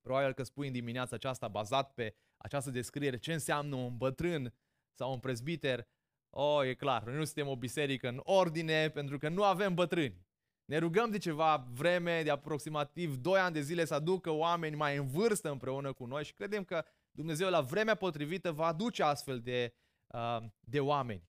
Probabil 0.00 0.32
că 0.32 0.42
spui 0.42 0.66
în 0.66 0.72
dimineața 0.72 1.16
aceasta, 1.16 1.48
bazat 1.48 1.94
pe 1.94 2.14
această 2.36 2.70
descriere, 2.70 3.18
ce 3.18 3.32
înseamnă 3.32 3.76
un 3.76 3.96
bătrân 3.96 4.54
sau 4.94 5.12
un 5.12 5.18
prezbiter, 5.18 5.88
o, 6.30 6.42
oh, 6.42 6.66
e 6.66 6.74
clar, 6.74 7.04
noi 7.04 7.16
nu 7.16 7.24
suntem 7.24 7.48
o 7.48 7.56
biserică 7.56 8.08
în 8.08 8.20
ordine 8.22 8.90
pentru 8.90 9.18
că 9.18 9.28
nu 9.28 9.44
avem 9.44 9.74
bătrâni. 9.74 10.26
Ne 10.64 10.78
rugăm 10.78 11.10
de 11.10 11.18
ceva 11.18 11.56
vreme, 11.72 12.22
de 12.22 12.30
aproximativ 12.30 13.16
2 13.16 13.38
ani 13.38 13.54
de 13.54 13.60
zile, 13.60 13.84
să 13.84 13.94
aducă 13.94 14.30
oameni 14.30 14.76
mai 14.76 14.96
în 14.96 15.06
vârstă 15.06 15.50
împreună 15.50 15.92
cu 15.92 16.04
noi 16.04 16.24
și 16.24 16.32
credem 16.32 16.64
că 16.64 16.84
Dumnezeu 17.10 17.50
la 17.50 17.60
vremea 17.60 17.94
potrivită 17.94 18.52
va 18.52 18.66
aduce 18.66 19.02
astfel 19.02 19.40
de, 19.40 19.74
uh, 20.06 20.44
de 20.60 20.80
oameni. 20.80 21.28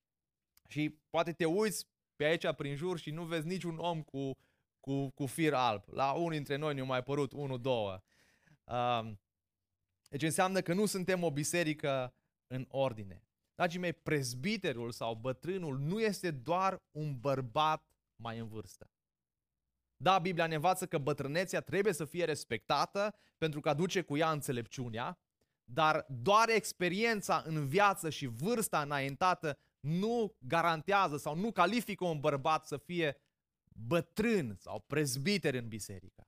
Și 0.68 1.00
poate 1.10 1.34
te 1.34 1.46
uiți 1.46 1.88
pe 2.16 2.24
aici 2.24 2.54
prin 2.56 2.76
jur 2.76 3.00
și 3.00 3.12
nu 3.12 3.24
vezi 3.24 3.48
niciun 3.48 3.78
om 3.78 4.02
cu 4.02 4.38
cu, 4.80 5.10
cu 5.10 5.26
fir 5.26 5.54
alb. 5.54 5.84
La 5.88 6.12
unul 6.12 6.32
dintre 6.32 6.56
noi 6.56 6.74
ne-a 6.74 6.84
mai 6.84 7.04
părut 7.04 7.32
unul, 7.32 7.62
două. 7.62 8.02
Um, 8.64 9.20
deci 10.10 10.24
înseamnă 10.24 10.62
că 10.62 10.74
nu 10.74 10.86
suntem 10.86 11.24
o 11.24 11.32
biserică 11.32 12.14
în 12.48 12.66
ordine. 12.70 13.24
Dragii 13.56 13.80
mei, 13.80 13.94
prezbiterul 13.94 14.92
sau 14.92 15.16
bătrânul 15.16 15.78
nu 15.78 16.00
este 16.00 16.32
doar 16.32 16.84
un 16.92 17.20
bărbat 17.20 17.92
mai 18.16 18.38
în 18.38 18.48
vârstă. 18.48 18.92
Da, 20.02 20.20
Biblia 20.20 20.48
ne 20.48 20.56
învață 20.56 20.86
că 20.86 20.98
bătrânețea 20.98 21.62
trebuie 21.62 21.94
să 21.94 22.06
fie 22.06 22.26
respectată 22.26 23.16
pentru 23.38 23.60
că 23.60 23.70
aduce 23.70 24.02
cu 24.02 24.18
ea 24.18 24.32
înțelepciunea, 24.32 25.20
dar 25.64 26.06
doar 26.10 26.50
experiența 26.50 27.44
în 27.46 27.68
viață 27.68 28.10
și 28.10 28.26
vârsta 28.26 28.82
înaintată 28.82 29.58
nu 29.80 30.36
garantează 30.40 31.18
sau 31.18 31.36
nu 31.36 31.52
califică 31.52 32.06
un 32.06 32.20
bărbat 32.20 32.66
să 32.66 32.78
fie 32.78 33.18
bătrân 33.88 34.56
sau 34.56 34.80
prezbiter 34.80 35.54
în 35.54 35.68
biserică, 35.68 36.28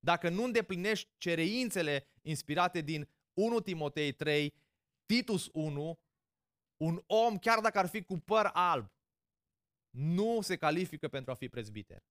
dacă 0.00 0.28
nu 0.28 0.44
îndeplinești 0.44 1.10
cereințele 1.16 2.06
inspirate 2.22 2.80
din 2.80 3.08
1 3.34 3.60
Timotei 3.60 4.12
3, 4.12 4.54
Titus 5.06 5.48
1, 5.52 5.98
un 6.76 7.02
om, 7.06 7.38
chiar 7.38 7.60
dacă 7.60 7.78
ar 7.78 7.86
fi 7.86 8.02
cu 8.02 8.18
păr 8.18 8.50
alb, 8.52 8.92
nu 9.90 10.40
se 10.40 10.56
califică 10.56 11.08
pentru 11.08 11.30
a 11.30 11.34
fi 11.34 11.48
prezbiter. 11.48 12.04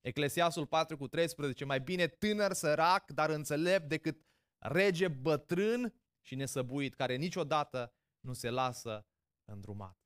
Eclesiasul 0.00 0.66
4 0.66 0.96
cu 0.96 1.08
13, 1.08 1.64
mai 1.64 1.80
bine 1.80 2.06
tânăr 2.06 2.52
sărac, 2.52 3.10
dar 3.10 3.30
înțelept 3.30 3.88
decât 3.88 4.26
rege 4.58 5.08
bătrân 5.08 5.94
și 6.20 6.34
nesăbuit, 6.34 6.94
care 6.94 7.16
niciodată 7.16 7.94
nu 8.20 8.32
se 8.32 8.50
lasă 8.50 9.06
îndrumat 9.44 10.03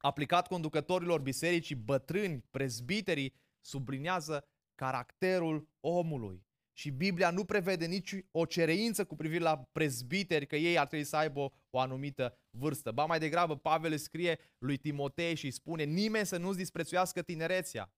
aplicat 0.00 0.46
conducătorilor 0.46 1.20
bisericii 1.20 1.74
bătrâni, 1.74 2.44
prezbiterii, 2.50 3.34
sublinează 3.60 4.44
caracterul 4.74 5.68
omului. 5.80 6.44
Și 6.72 6.90
Biblia 6.90 7.30
nu 7.30 7.44
prevede 7.44 7.86
nici 7.86 8.14
o 8.30 8.44
cereință 8.44 9.04
cu 9.04 9.16
privire 9.16 9.42
la 9.42 9.68
prezbiteri 9.72 10.46
că 10.46 10.56
ei 10.56 10.78
ar 10.78 10.86
trebui 10.86 11.04
să 11.04 11.16
aibă 11.16 11.52
o 11.70 11.78
anumită 11.78 12.38
vârstă. 12.50 12.90
Ba 12.90 13.04
mai 13.04 13.18
degrabă, 13.18 13.56
Pavel 13.56 13.96
scrie 13.96 14.38
lui 14.58 14.76
Timotei 14.76 15.34
și 15.34 15.44
îi 15.44 15.50
spune 15.50 15.84
nimeni 15.84 16.26
să 16.26 16.36
nu-ți 16.36 16.56
disprețuiască 16.56 17.22
tinerețea. 17.22 17.92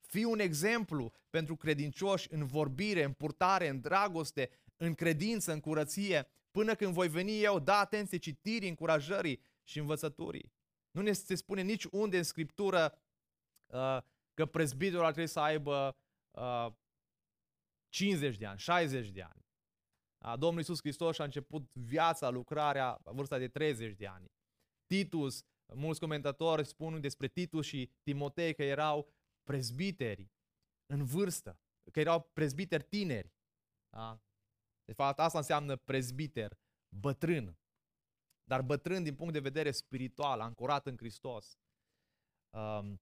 Fii 0.00 0.24
un 0.24 0.38
exemplu 0.38 1.12
pentru 1.30 1.56
credincioși 1.56 2.26
în 2.30 2.46
vorbire, 2.46 3.04
în 3.04 3.12
purtare, 3.12 3.68
în 3.68 3.80
dragoste, 3.80 4.50
în 4.76 4.94
credință, 4.94 5.52
în 5.52 5.60
curăție, 5.60 6.26
până 6.50 6.74
când 6.74 6.92
voi 6.92 7.08
veni 7.08 7.42
eu, 7.42 7.58
da 7.58 7.78
atenție 7.78 8.18
citirii, 8.18 8.68
încurajării 8.68 9.40
și 9.64 9.78
învățăturii. 9.78 10.52
Nu 10.96 11.02
ne 11.02 11.12
se 11.12 11.34
spune 11.34 11.62
nici 11.62 11.84
unde 11.84 12.16
în 12.16 12.22
Scriptură 12.22 12.98
uh, 13.66 13.98
că 14.34 14.46
prezbiterul 14.46 15.04
ar 15.04 15.12
trebui 15.12 15.30
să 15.30 15.40
aibă 15.40 15.96
uh, 16.30 16.72
50 17.88 18.36
de 18.36 18.46
ani, 18.46 18.58
60 18.58 19.08
de 19.08 19.22
ani. 19.22 19.44
A, 20.24 20.36
Domnul 20.36 20.58
Iisus 20.58 20.78
Hristos 20.80 21.18
a 21.18 21.24
început 21.24 21.72
viața, 21.72 22.28
lucrarea 22.28 23.00
la 23.04 23.12
vârsta 23.12 23.38
de 23.38 23.48
30 23.48 23.96
de 23.96 24.06
ani. 24.06 24.26
Titus, 24.86 25.44
mulți 25.74 26.00
comentatori 26.00 26.64
spun 26.64 27.00
despre 27.00 27.28
Titus 27.28 27.66
și 27.66 27.90
Timotei 28.02 28.54
că 28.54 28.62
erau 28.62 29.12
prezbiteri 29.42 30.30
în 30.86 31.04
vârstă, 31.04 31.60
că 31.92 32.00
erau 32.00 32.30
prezbiteri 32.32 32.84
tineri. 32.84 33.32
Da? 33.88 34.20
De 34.84 34.92
fapt, 34.92 35.18
asta 35.18 35.38
înseamnă 35.38 35.76
prezbiter, 35.76 36.58
bătrân 37.00 37.58
dar 38.48 38.62
bătrân 38.62 39.02
din 39.02 39.14
punct 39.14 39.32
de 39.32 39.38
vedere 39.38 39.70
spiritual, 39.70 40.40
ancorat 40.40 40.86
în 40.86 40.96
Hristos. 40.96 41.58
Um, 42.50 43.00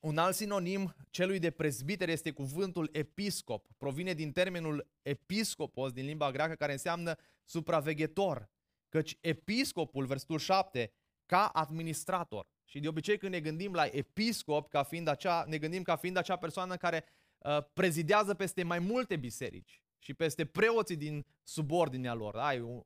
un 0.00 0.18
alt 0.18 0.34
sinonim 0.34 0.94
celui 1.10 1.38
de 1.38 1.50
prezbiter 1.50 2.08
este 2.08 2.30
cuvântul 2.30 2.88
episcop. 2.92 3.66
Provine 3.76 4.12
din 4.12 4.32
termenul 4.32 4.90
episcopos 5.02 5.92
din 5.92 6.04
limba 6.04 6.30
greacă 6.30 6.54
care 6.54 6.72
înseamnă 6.72 7.16
supraveghetor. 7.44 8.50
Căci 8.88 9.18
episcopul, 9.20 10.06
versetul 10.06 10.38
7, 10.38 10.92
ca 11.26 11.46
administrator. 11.46 12.46
Și 12.64 12.80
de 12.80 12.88
obicei 12.88 13.18
când 13.18 13.32
ne 13.32 13.40
gândim 13.40 13.72
la 13.72 13.84
episcop, 13.84 14.68
ca 14.68 14.82
fiind 14.82 15.08
acea, 15.08 15.44
ne 15.44 15.58
gândim 15.58 15.82
ca 15.82 15.96
fiind 15.96 16.16
acea 16.16 16.36
persoană 16.36 16.76
care 16.76 17.04
uh, 17.38 17.58
prezidează 17.72 18.34
peste 18.34 18.62
mai 18.62 18.78
multe 18.78 19.16
biserici 19.16 19.82
și 19.98 20.14
peste 20.14 20.44
preoții 20.46 20.96
din 20.96 21.26
subordinea 21.42 22.14
lor. 22.14 22.36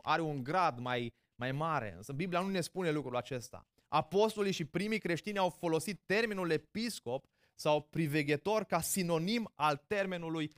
Are 0.02 0.20
un 0.20 0.42
grad 0.42 0.78
mai, 0.78 1.14
mai 1.38 1.52
mare. 1.52 1.94
Însă 1.96 2.12
Biblia 2.12 2.40
nu 2.40 2.48
ne 2.48 2.60
spune 2.60 2.90
lucrul 2.90 3.16
acesta. 3.16 3.66
Apostolii 3.88 4.52
și 4.52 4.64
primii 4.64 4.98
creștini 4.98 5.38
au 5.38 5.50
folosit 5.50 6.02
termenul 6.06 6.50
episcop 6.50 7.26
sau 7.54 7.82
priveghetor 7.82 8.64
ca 8.64 8.80
sinonim 8.80 9.52
al 9.54 9.76
termenului 9.86 10.52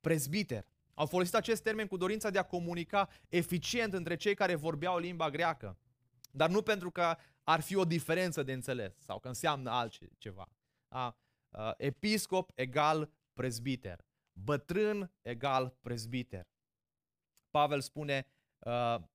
prezbiter. 0.00 0.66
Au 0.94 1.06
folosit 1.06 1.34
acest 1.34 1.62
termen 1.62 1.86
cu 1.86 1.96
dorința 1.96 2.30
de 2.30 2.38
a 2.38 2.42
comunica 2.42 3.08
eficient 3.28 3.92
între 3.92 4.16
cei 4.16 4.34
care 4.34 4.54
vorbeau 4.54 4.98
limba 4.98 5.30
greacă, 5.30 5.78
dar 6.30 6.50
nu 6.50 6.62
pentru 6.62 6.90
că 6.90 7.16
ar 7.44 7.60
fi 7.60 7.76
o 7.76 7.84
diferență 7.84 8.42
de 8.42 8.52
înțeles 8.52 8.96
sau 8.98 9.18
că 9.18 9.28
înseamnă 9.28 9.70
altceva. 9.70 10.48
A, 10.88 11.16
episcop 11.76 12.50
egal 12.54 13.10
prezbiter, 13.32 14.04
bătrân 14.32 15.12
egal 15.22 15.78
prezbiter. 15.80 16.48
Pavel 17.50 17.80
spune 17.80 18.26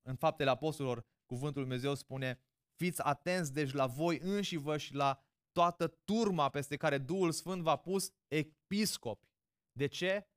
în 0.01 0.15
faptele 0.15 0.49
apostolilor, 0.49 1.05
cuvântul 1.25 1.61
Dumnezeu 1.61 1.95
spune, 1.95 2.39
fiți 2.75 3.01
atenți 3.01 3.53
deci 3.53 3.71
la 3.71 3.87
voi 3.87 4.19
înși 4.19 4.55
vă 4.55 4.77
și 4.77 4.93
la 4.93 5.23
toată 5.51 5.87
turma 5.87 6.49
peste 6.49 6.77
care 6.77 6.97
Duhul 6.97 7.31
Sfânt 7.31 7.61
v-a 7.61 7.75
pus 7.75 8.13
episcopi. 8.27 9.27
De 9.71 9.87
ce? 9.87 10.27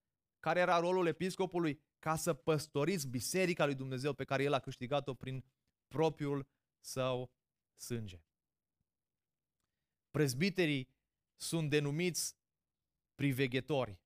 Care 0.40 0.60
era 0.60 0.78
rolul 0.78 1.06
episcopului? 1.06 1.82
Ca 1.98 2.16
să 2.16 2.34
păstoriți 2.34 3.08
biserica 3.08 3.64
lui 3.64 3.74
Dumnezeu 3.74 4.12
pe 4.12 4.24
care 4.24 4.42
el 4.42 4.52
a 4.52 4.58
câștigat-o 4.58 5.14
prin 5.14 5.44
propriul 5.86 6.48
său 6.80 7.32
sânge. 7.74 8.22
Prezbiterii 10.10 10.88
sunt 11.36 11.70
denumiți 11.70 12.36
priveghetori. 13.14 14.02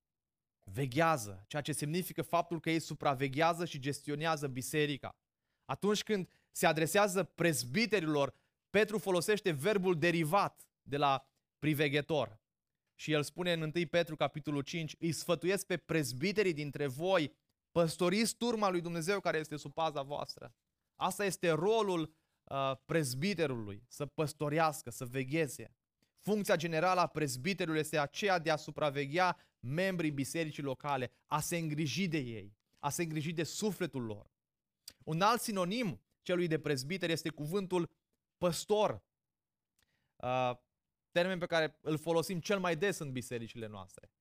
Veghează, 0.72 1.44
ceea 1.46 1.62
ce 1.62 1.72
semnifică 1.72 2.22
faptul 2.22 2.60
că 2.60 2.70
ei 2.70 2.80
supraveghează 2.80 3.64
și 3.64 3.78
gestionează 3.78 4.46
biserica. 4.46 5.16
Atunci 5.64 6.02
când 6.02 6.28
se 6.50 6.66
adresează 6.66 7.24
prezbiterilor, 7.24 8.34
Petru 8.70 8.98
folosește 8.98 9.50
verbul 9.50 9.98
derivat 9.98 10.68
de 10.82 10.96
la 10.96 11.28
priveghetor. 11.58 12.40
Și 12.94 13.12
el 13.12 13.22
spune 13.22 13.52
în 13.52 13.62
1 13.62 13.86
Petru 13.90 14.16
capitolul 14.16 14.62
5, 14.62 14.96
îi 14.98 15.12
sfătuiesc 15.12 15.66
pe 15.66 15.76
prezbiterii 15.76 16.52
dintre 16.52 16.86
voi, 16.86 17.32
păstoriți 17.70 18.36
turma 18.36 18.70
lui 18.70 18.80
Dumnezeu 18.80 19.20
care 19.20 19.38
este 19.38 19.56
sub 19.56 19.72
paza 19.72 20.02
voastră. 20.02 20.54
Asta 20.96 21.24
este 21.24 21.50
rolul 21.50 22.14
uh, 22.44 22.72
prezbiterului, 22.84 23.84
să 23.88 24.06
păstorească, 24.06 24.90
să 24.90 25.04
vegheze. 25.04 25.76
Funcția 26.28 26.56
generală 26.56 27.00
a 27.00 27.06
prezbiterului 27.06 27.80
este 27.80 27.98
aceea 27.98 28.38
de 28.38 28.50
a 28.50 28.56
supraveghea 28.56 29.36
membrii 29.60 30.10
bisericii 30.10 30.62
locale, 30.62 31.12
a 31.26 31.40
se 31.40 31.56
îngriji 31.56 32.08
de 32.08 32.18
ei, 32.18 32.56
a 32.78 32.90
se 32.90 33.02
îngriji 33.02 33.32
de 33.32 33.42
sufletul 33.42 34.02
lor. 34.02 34.30
Un 35.04 35.20
alt 35.20 35.40
sinonim 35.40 36.02
celui 36.22 36.46
de 36.46 36.58
prezbiter 36.58 37.10
este 37.10 37.28
cuvântul 37.28 37.90
păstor, 38.36 39.02
uh, 40.16 40.56
termen 41.10 41.38
pe 41.38 41.46
care 41.46 41.78
îl 41.80 41.98
folosim 41.98 42.40
cel 42.40 42.58
mai 42.58 42.76
des 42.76 42.98
în 42.98 43.12
bisericile 43.12 43.66
noastre. 43.66 44.12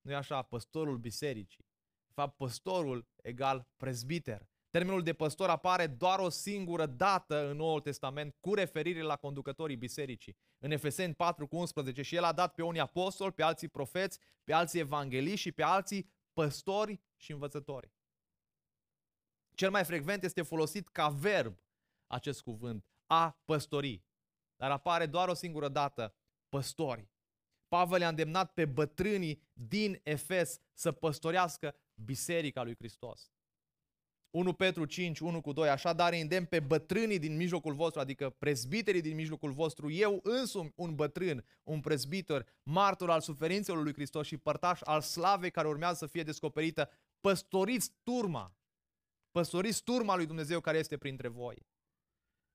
Nu 0.00 0.10
e 0.10 0.14
așa? 0.14 0.42
Păstorul 0.42 0.98
bisericii. 0.98 1.64
De 2.06 2.12
fapt, 2.12 2.36
păstorul 2.36 3.08
egal 3.22 3.68
prezbiter. 3.76 4.48
Termenul 4.70 5.02
de 5.02 5.12
păstor 5.12 5.48
apare 5.48 5.86
doar 5.86 6.18
o 6.18 6.28
singură 6.28 6.86
dată 6.86 7.48
în 7.48 7.56
Noul 7.56 7.80
Testament 7.80 8.36
cu 8.40 8.54
referire 8.54 9.00
la 9.00 9.16
conducătorii 9.16 9.76
bisericii. 9.76 10.36
În 10.66 10.72
Efeseni 10.72 11.14
4 11.14 11.46
cu 11.46 11.56
11 11.56 12.02
și 12.02 12.14
el 12.14 12.24
a 12.24 12.32
dat 12.32 12.54
pe 12.54 12.62
unii 12.62 12.80
apostoli, 12.80 13.32
pe 13.32 13.42
alții 13.42 13.68
profeți, 13.68 14.18
pe 14.44 14.52
alții 14.52 14.80
evangeliști 14.80 15.40
și 15.40 15.52
pe 15.52 15.62
alții 15.62 16.10
păstori 16.32 17.00
și 17.16 17.32
învățători. 17.32 17.92
Cel 19.54 19.70
mai 19.70 19.84
frecvent 19.84 20.22
este 20.22 20.42
folosit 20.42 20.88
ca 20.88 21.08
verb 21.08 21.58
acest 22.06 22.42
cuvânt, 22.42 22.86
a 23.06 23.42
păstori. 23.44 24.04
Dar 24.56 24.70
apare 24.70 25.06
doar 25.06 25.28
o 25.28 25.34
singură 25.34 25.68
dată, 25.68 26.14
păstori. 26.48 27.08
Pavel 27.68 28.02
a 28.02 28.08
îndemnat 28.08 28.52
pe 28.52 28.64
bătrânii 28.64 29.42
din 29.52 30.00
Efes 30.02 30.58
să 30.72 30.92
păstorească 30.92 31.76
biserica 31.94 32.62
lui 32.62 32.74
Hristos. 32.74 33.32
1 34.36 34.52
Petru 34.52 34.84
5, 34.84 35.18
1 35.18 35.40
cu 35.40 35.52
2, 35.52 35.68
așadar 35.68 36.12
îndemn 36.12 36.46
pe 36.46 36.60
bătrânii 36.60 37.18
din 37.18 37.36
mijlocul 37.36 37.74
vostru, 37.74 38.00
adică 38.00 38.30
prezbiterii 38.30 39.00
din 39.00 39.14
mijlocul 39.14 39.52
vostru, 39.52 39.90
eu 39.90 40.20
însumi 40.22 40.72
un 40.74 40.94
bătrân, 40.94 41.44
un 41.62 41.80
prezbiter, 41.80 42.46
martor 42.62 43.10
al 43.10 43.20
suferințelor 43.20 43.82
lui 43.82 43.92
Hristos 43.92 44.26
și 44.26 44.36
părtaș 44.36 44.80
al 44.82 45.00
slavei 45.00 45.50
care 45.50 45.68
urmează 45.68 45.94
să 45.94 46.06
fie 46.06 46.22
descoperită, 46.22 46.90
păstoriți 47.20 47.92
turma, 48.02 48.56
păstoriți 49.30 49.82
turma 49.82 50.16
lui 50.16 50.26
Dumnezeu 50.26 50.60
care 50.60 50.78
este 50.78 50.96
printre 50.96 51.28
voi. 51.28 51.66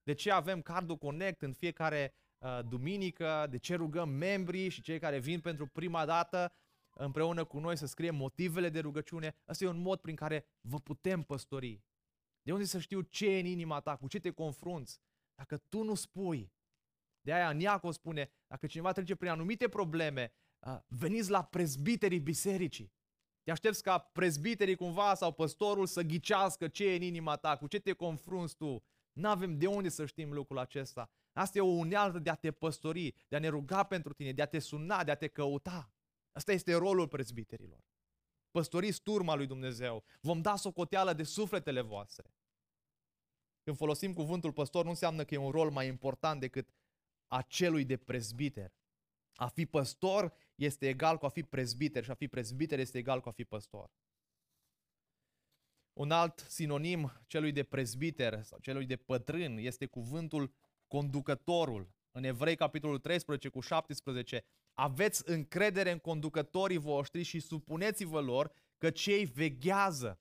De 0.02 0.12
ce 0.12 0.30
avem 0.30 0.62
Cardul 0.62 0.96
Connect 0.96 1.42
în 1.42 1.52
fiecare 1.52 2.14
uh, 2.38 2.58
duminică? 2.68 3.46
De 3.50 3.58
ce 3.58 3.74
rugăm 3.74 4.08
membrii 4.08 4.68
și 4.68 4.82
cei 4.82 4.98
care 4.98 5.18
vin 5.18 5.40
pentru 5.40 5.66
prima 5.66 6.04
dată 6.04 6.52
împreună 6.92 7.44
cu 7.44 7.58
noi 7.58 7.76
să 7.76 7.86
scriem 7.86 8.14
motivele 8.14 8.68
de 8.68 8.80
rugăciune? 8.80 9.36
Asta 9.44 9.64
e 9.64 9.68
un 9.68 9.80
mod 9.80 10.00
prin 10.00 10.16
care 10.16 10.46
vă 10.60 10.78
putem 10.78 11.22
păstori. 11.22 11.82
De 12.42 12.52
unde 12.52 12.64
să 12.64 12.78
știu 12.78 13.00
ce 13.00 13.26
e 13.26 13.38
în 13.38 13.46
inima 13.46 13.80
ta, 13.80 13.96
cu 13.96 14.08
ce 14.08 14.18
te 14.18 14.30
confrunți? 14.30 15.00
Dacă 15.34 15.56
tu 15.56 15.82
nu 15.82 15.94
spui, 15.94 16.52
de 17.20 17.32
aia 17.32 17.50
Niaco 17.50 17.90
spune, 17.90 18.30
dacă 18.46 18.66
cineva 18.66 18.92
trece 18.92 19.14
prin 19.14 19.30
anumite 19.30 19.68
probleme, 19.68 20.32
uh, 20.58 20.78
veniți 20.86 21.30
la 21.30 21.44
prezbiterii 21.44 22.20
bisericii. 22.20 22.92
Te 23.42 23.50
aștepți 23.50 23.82
ca 23.82 23.98
prezbiterii 23.98 24.74
cumva 24.74 25.14
sau 25.14 25.32
păstorul 25.32 25.86
să 25.86 26.02
ghicească 26.02 26.68
ce 26.68 26.88
e 26.88 26.96
în 26.96 27.02
inima 27.02 27.36
ta, 27.36 27.56
cu 27.56 27.66
ce 27.66 27.78
te 27.78 27.92
confrunți 27.92 28.56
tu. 28.56 28.84
Nu 29.12 29.28
avem 29.28 29.58
de 29.58 29.66
unde 29.66 29.88
să 29.88 30.06
știm 30.06 30.32
lucrul 30.32 30.58
acesta. 30.58 31.10
Asta 31.32 31.58
e 31.58 31.60
o 31.60 31.66
unealtă 31.66 32.18
de 32.18 32.30
a 32.30 32.34
te 32.34 32.50
păstori, 32.50 33.14
de 33.28 33.36
a 33.36 33.38
ne 33.38 33.48
ruga 33.48 33.82
pentru 33.82 34.12
tine, 34.12 34.32
de 34.32 34.42
a 34.42 34.46
te 34.46 34.58
suna, 34.58 35.04
de 35.04 35.10
a 35.10 35.14
te 35.14 35.28
căuta. 35.28 35.92
Asta 36.32 36.52
este 36.52 36.74
rolul 36.74 37.08
prezbiterilor. 37.08 37.84
Păstoriți 38.50 39.02
turma 39.02 39.34
lui 39.34 39.46
Dumnezeu. 39.46 40.04
Vom 40.20 40.40
da 40.40 40.56
socoteală 40.56 41.12
de 41.12 41.22
sufletele 41.22 41.80
voastre. 41.80 42.34
Când 43.62 43.76
folosim 43.76 44.12
cuvântul 44.12 44.52
păstor, 44.52 44.84
nu 44.84 44.90
înseamnă 44.90 45.24
că 45.24 45.34
e 45.34 45.36
un 45.36 45.50
rol 45.50 45.70
mai 45.70 45.86
important 45.86 46.40
decât 46.40 46.74
acelui 47.26 47.84
de 47.84 47.96
prezbiter. 47.96 48.72
A 49.34 49.48
fi 49.48 49.66
păstor 49.66 50.32
este 50.54 50.88
egal 50.88 51.18
cu 51.18 51.24
a 51.24 51.28
fi 51.28 51.42
prezbiter 51.42 52.04
și 52.04 52.10
a 52.10 52.14
fi 52.14 52.28
prezbiter 52.28 52.78
este 52.78 52.98
egal 52.98 53.20
cu 53.20 53.28
a 53.28 53.32
fi 53.32 53.44
păstor. 53.44 53.90
Un 55.92 56.10
alt 56.10 56.38
sinonim 56.38 57.12
celui 57.26 57.52
de 57.52 57.64
prezbiter 57.64 58.42
sau 58.42 58.58
celui 58.58 58.86
de 58.86 58.96
pătrân 58.96 59.56
este 59.56 59.86
cuvântul 59.86 60.54
conducătorul. 60.86 61.92
În 62.10 62.24
Evrei, 62.24 62.56
capitolul 62.56 62.98
13 62.98 63.48
cu 63.48 63.60
17, 63.60 64.44
aveți 64.74 65.22
încredere 65.30 65.90
în 65.90 65.98
conducătorii 65.98 66.76
voștri 66.76 67.22
și 67.22 67.40
supuneți-vă 67.40 68.20
lor 68.20 68.52
că 68.78 68.90
cei 68.90 69.24
veghează 69.24 70.20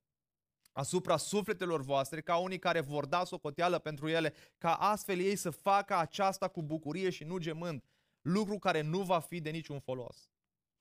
asupra 0.72 1.18
sufletelor 1.18 1.82
voastre 1.82 2.22
ca 2.22 2.38
unii 2.38 2.60
care 2.60 2.80
vor 2.80 3.06
da 3.06 3.24
socoteală 3.24 3.80
pentru 3.80 4.08
ele, 4.08 4.34
ca 4.58 4.74
astfel 4.74 5.20
ei 5.20 5.36
să 5.36 5.50
facă 5.50 5.96
aceasta 5.96 6.48
cu 6.48 6.64
bucurie 6.64 7.10
și 7.10 7.24
nu 7.24 7.38
gemând, 7.38 7.84
lucru 8.22 8.60
care 8.60 8.82
nu 8.82 9.02
va 9.02 9.20
fi 9.20 9.42
de 9.42 9.50
niciun 9.50 9.80
folos. 9.80 10.30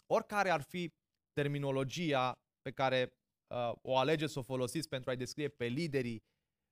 Oricare 0.07 0.51
ar 0.51 0.63
fi 0.63 0.93
terminologia 1.33 2.39
pe 2.63 2.71
care 2.71 3.13
uh, 3.47 3.73
o 3.83 3.97
alegeți 3.97 4.33
să 4.33 4.39
o 4.39 4.43
folosiți 4.43 4.89
pentru 4.89 5.11
a-i 5.11 5.17
descrie 5.17 5.49
pe 5.49 5.67
liderii 5.67 6.23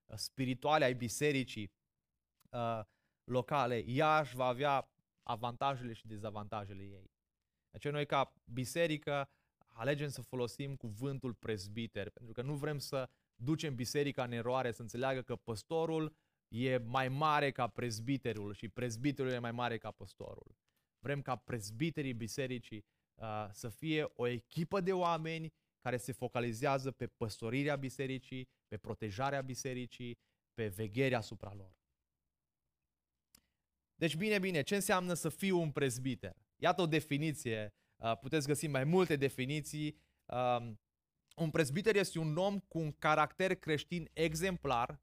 uh, 0.06 0.16
spirituale 0.16 0.84
ai 0.84 0.94
bisericii 0.94 1.72
uh, 2.50 2.80
locale, 3.24 3.84
ea 3.86 4.20
își 4.20 4.36
va 4.36 4.46
avea 4.46 4.88
avantajele 5.28 5.92
și 5.92 6.06
dezavantajele 6.06 6.82
ei. 6.82 7.10
Deci 7.70 7.88
noi 7.88 8.06
ca 8.06 8.34
biserică 8.44 9.28
alegem 9.66 10.08
să 10.08 10.22
folosim 10.22 10.76
cuvântul 10.76 11.34
prezbiter, 11.34 12.10
pentru 12.10 12.32
că 12.32 12.42
nu 12.42 12.54
vrem 12.54 12.78
să 12.78 13.08
ducem 13.34 13.74
biserica 13.74 14.24
în 14.24 14.32
eroare, 14.32 14.72
să 14.72 14.82
înțeleagă 14.82 15.22
că 15.22 15.36
păstorul 15.36 16.16
e 16.48 16.78
mai 16.78 17.08
mare 17.08 17.50
ca 17.50 17.66
prezbiterul 17.66 18.54
și 18.54 18.68
prezbiterul 18.68 19.30
e 19.30 19.38
mai 19.38 19.52
mare 19.52 19.78
ca 19.78 19.90
păstorul. 19.90 20.56
Vrem 20.98 21.22
ca 21.22 21.36
prezbiterii 21.36 22.14
bisericii 22.14 22.84
uh, 23.14 23.48
să 23.52 23.68
fie 23.68 24.10
o 24.14 24.26
echipă 24.26 24.80
de 24.80 24.92
oameni 24.92 25.52
care 25.80 25.96
se 25.96 26.12
focalizează 26.12 26.90
pe 26.90 27.06
păstorirea 27.06 27.76
bisericii, 27.76 28.48
pe 28.66 28.76
protejarea 28.76 29.40
bisericii, 29.40 30.18
pe 30.54 30.68
vegherea 30.68 31.18
asupra 31.18 31.54
lor. 31.54 31.77
Deci 33.98 34.16
bine, 34.16 34.38
bine, 34.38 34.62
ce 34.62 34.74
înseamnă 34.74 35.14
să 35.14 35.28
fiu 35.28 35.60
un 35.60 35.70
prezbiter? 35.70 36.36
Iată 36.56 36.82
o 36.82 36.86
definiție, 36.86 37.74
uh, 37.96 38.18
puteți 38.18 38.46
găsi 38.46 38.66
mai 38.66 38.84
multe 38.84 39.16
definiții. 39.16 39.98
Um, 40.26 40.80
un 41.36 41.50
prezbiter 41.50 41.96
este 41.96 42.18
un 42.18 42.36
om 42.36 42.58
cu 42.58 42.78
un 42.78 42.92
caracter 42.92 43.54
creștin 43.54 44.10
exemplar, 44.12 45.00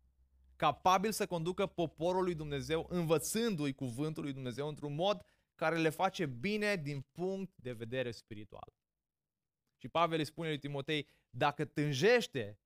capabil 0.56 1.12
să 1.12 1.28
conducă 1.28 1.66
poporul 1.66 2.24
lui 2.24 2.36
Dumnezeu, 2.36 2.86
învățându-i 2.90 3.74
cuvântul 3.74 4.24
lui 4.24 4.34
Dumnezeu 4.34 4.68
într-un 4.68 4.96
mod 4.96 5.26
care 5.56 5.78
le 5.78 5.90
face 5.90 6.26
bine 6.26 6.76
din 6.76 7.02
punct 7.12 7.54
de 7.56 7.72
vedere 7.72 8.12
spiritual. 8.12 8.74
Și 9.78 9.88
Pavel 9.88 10.20
îi 10.20 10.26
spune 10.26 10.48
lui 10.48 10.60
Timotei, 10.60 11.08
dacă 11.30 11.66
tânjește 11.66 12.60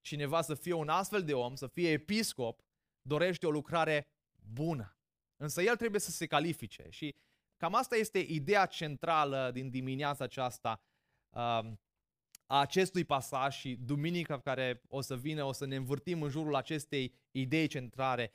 cineva 0.00 0.42
să 0.42 0.54
fie 0.54 0.72
un 0.72 0.88
astfel 0.88 1.24
de 1.24 1.34
om, 1.34 1.54
să 1.54 1.66
fie 1.66 1.90
episcop, 1.90 2.62
dorește 3.02 3.46
o 3.46 3.50
lucrare 3.50 4.08
bună. 4.52 4.95
Însă 5.36 5.62
el 5.62 5.76
trebuie 5.76 6.00
să 6.00 6.10
se 6.10 6.26
califice 6.26 6.86
și 6.90 7.14
cam 7.56 7.74
asta 7.74 7.96
este 7.96 8.18
ideea 8.18 8.66
centrală 8.66 9.50
din 9.52 9.70
dimineața 9.70 10.24
aceasta 10.24 10.80
um, 11.30 11.80
a 12.46 12.60
acestui 12.60 13.04
pasaj 13.04 13.54
și 13.54 13.76
duminica 13.84 14.40
care 14.40 14.82
o 14.88 15.00
să 15.00 15.16
vină 15.16 15.44
o 15.44 15.52
să 15.52 15.66
ne 15.66 15.76
învârtim 15.76 16.22
în 16.22 16.30
jurul 16.30 16.54
acestei 16.54 17.14
idei 17.30 17.66
centrale. 17.66 18.32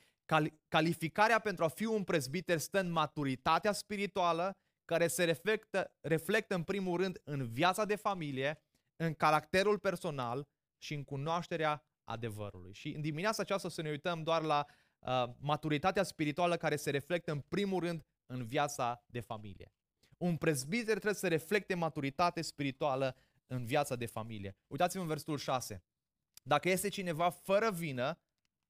Calificarea 0.68 1.38
pentru 1.38 1.64
a 1.64 1.68
fi 1.68 1.84
un 1.84 2.04
prezbiter 2.04 2.58
stă 2.58 2.80
în 2.80 2.90
maturitatea 2.90 3.72
spirituală 3.72 4.56
care 4.84 5.06
se 5.06 5.24
reflectă, 5.24 5.94
reflectă 6.00 6.54
în 6.54 6.62
primul 6.62 7.00
rând 7.00 7.20
în 7.24 7.48
viața 7.48 7.84
de 7.84 7.96
familie, 7.96 8.58
în 8.96 9.14
caracterul 9.14 9.78
personal 9.78 10.48
și 10.78 10.94
în 10.94 11.04
cunoașterea 11.04 11.84
adevărului. 12.04 12.72
Și 12.72 12.88
în 12.88 13.00
dimineața 13.00 13.42
aceasta 13.42 13.68
să 13.68 13.82
ne 13.82 13.90
uităm 13.90 14.22
doar 14.22 14.42
la 14.42 14.66
uh, 15.02 15.24
maturitatea 15.38 16.02
spirituală 16.02 16.56
care 16.56 16.76
se 16.76 16.90
reflectă 16.90 17.32
în 17.32 17.40
primul 17.40 17.80
rând 17.80 18.04
în 18.26 18.46
viața 18.46 19.04
de 19.06 19.20
familie. 19.20 19.72
Un 20.16 20.36
prezbiter 20.36 20.92
trebuie 20.92 21.14
să 21.14 21.28
reflecte 21.28 21.74
maturitate 21.74 22.42
spirituală 22.42 23.16
în 23.46 23.64
viața 23.64 23.96
de 23.96 24.06
familie. 24.06 24.56
Uitați-vă 24.66 25.02
în 25.02 25.08
versetul 25.08 25.38
6. 25.38 25.82
Dacă 26.42 26.68
este 26.68 26.88
cineva 26.88 27.30
fără 27.30 27.70
vină, 27.70 28.18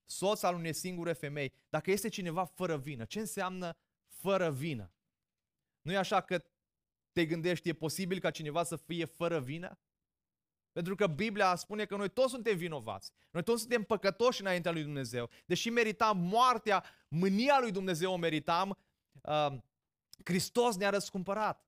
soț 0.05 0.43
al 0.43 0.55
unei 0.55 0.73
singure 0.73 1.13
femei, 1.13 1.53
dacă 1.69 1.91
este 1.91 2.09
cineva 2.09 2.45
fără 2.45 2.79
vină, 2.79 3.05
ce 3.05 3.19
înseamnă 3.19 3.77
fără 4.07 4.51
vină? 4.51 4.93
Nu 5.83 5.93
e 5.93 5.97
așa 5.97 6.21
că 6.21 6.45
te 7.13 7.27
gândești, 7.27 7.69
e 7.69 7.73
posibil 7.73 8.19
ca 8.21 8.31
cineva 8.31 8.63
să 8.63 8.77
fie 8.77 9.05
fără 9.05 9.41
vină? 9.41 9.79
Pentru 10.73 10.95
că 10.95 11.07
Biblia 11.07 11.55
spune 11.55 11.85
că 11.85 11.97
noi 11.97 12.09
toți 12.09 12.31
suntem 12.31 12.57
vinovați. 12.57 13.11
Noi 13.31 13.43
toți 13.43 13.61
suntem 13.61 13.83
păcătoși 13.83 14.41
înaintea 14.41 14.73
lui 14.73 14.83
Dumnezeu. 14.83 15.31
Deși 15.47 15.71
meritam 15.71 16.19
moartea, 16.19 16.85
mânia 17.09 17.59
lui 17.61 17.71
Dumnezeu 17.71 18.13
o 18.13 18.17
meritam, 18.17 18.79
uh, 19.23 19.57
Hristos 20.25 20.77
ne-a 20.77 20.91
răscumpărat. 20.91 21.67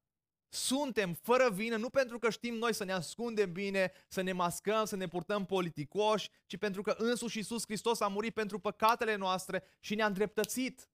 Suntem 0.49 1.12
fără 1.12 1.51
vină 1.51 1.77
nu 1.77 1.90
pentru 1.90 2.19
că 2.19 2.31
știm 2.31 2.55
noi 2.55 2.75
să 2.75 2.85
ne 2.85 2.93
ascundem 2.93 3.53
bine, 3.53 3.93
să 4.09 4.21
ne 4.21 4.33
mascăm, 4.33 4.85
să 4.85 4.97
ne 4.97 5.09
purtăm 5.09 5.47
politicoși, 5.47 6.31
ci 6.47 6.57
pentru 6.57 6.83
că 6.83 6.95
însuși 6.99 7.37
Iisus 7.37 7.64
Hristos 7.64 8.01
a 8.01 8.09
murit 8.09 8.35
pentru 8.35 8.59
păcatele 8.59 9.14
noastre 9.14 9.64
și 9.81 9.95
ne-a 9.95 10.07
îndreptățit. 10.07 10.88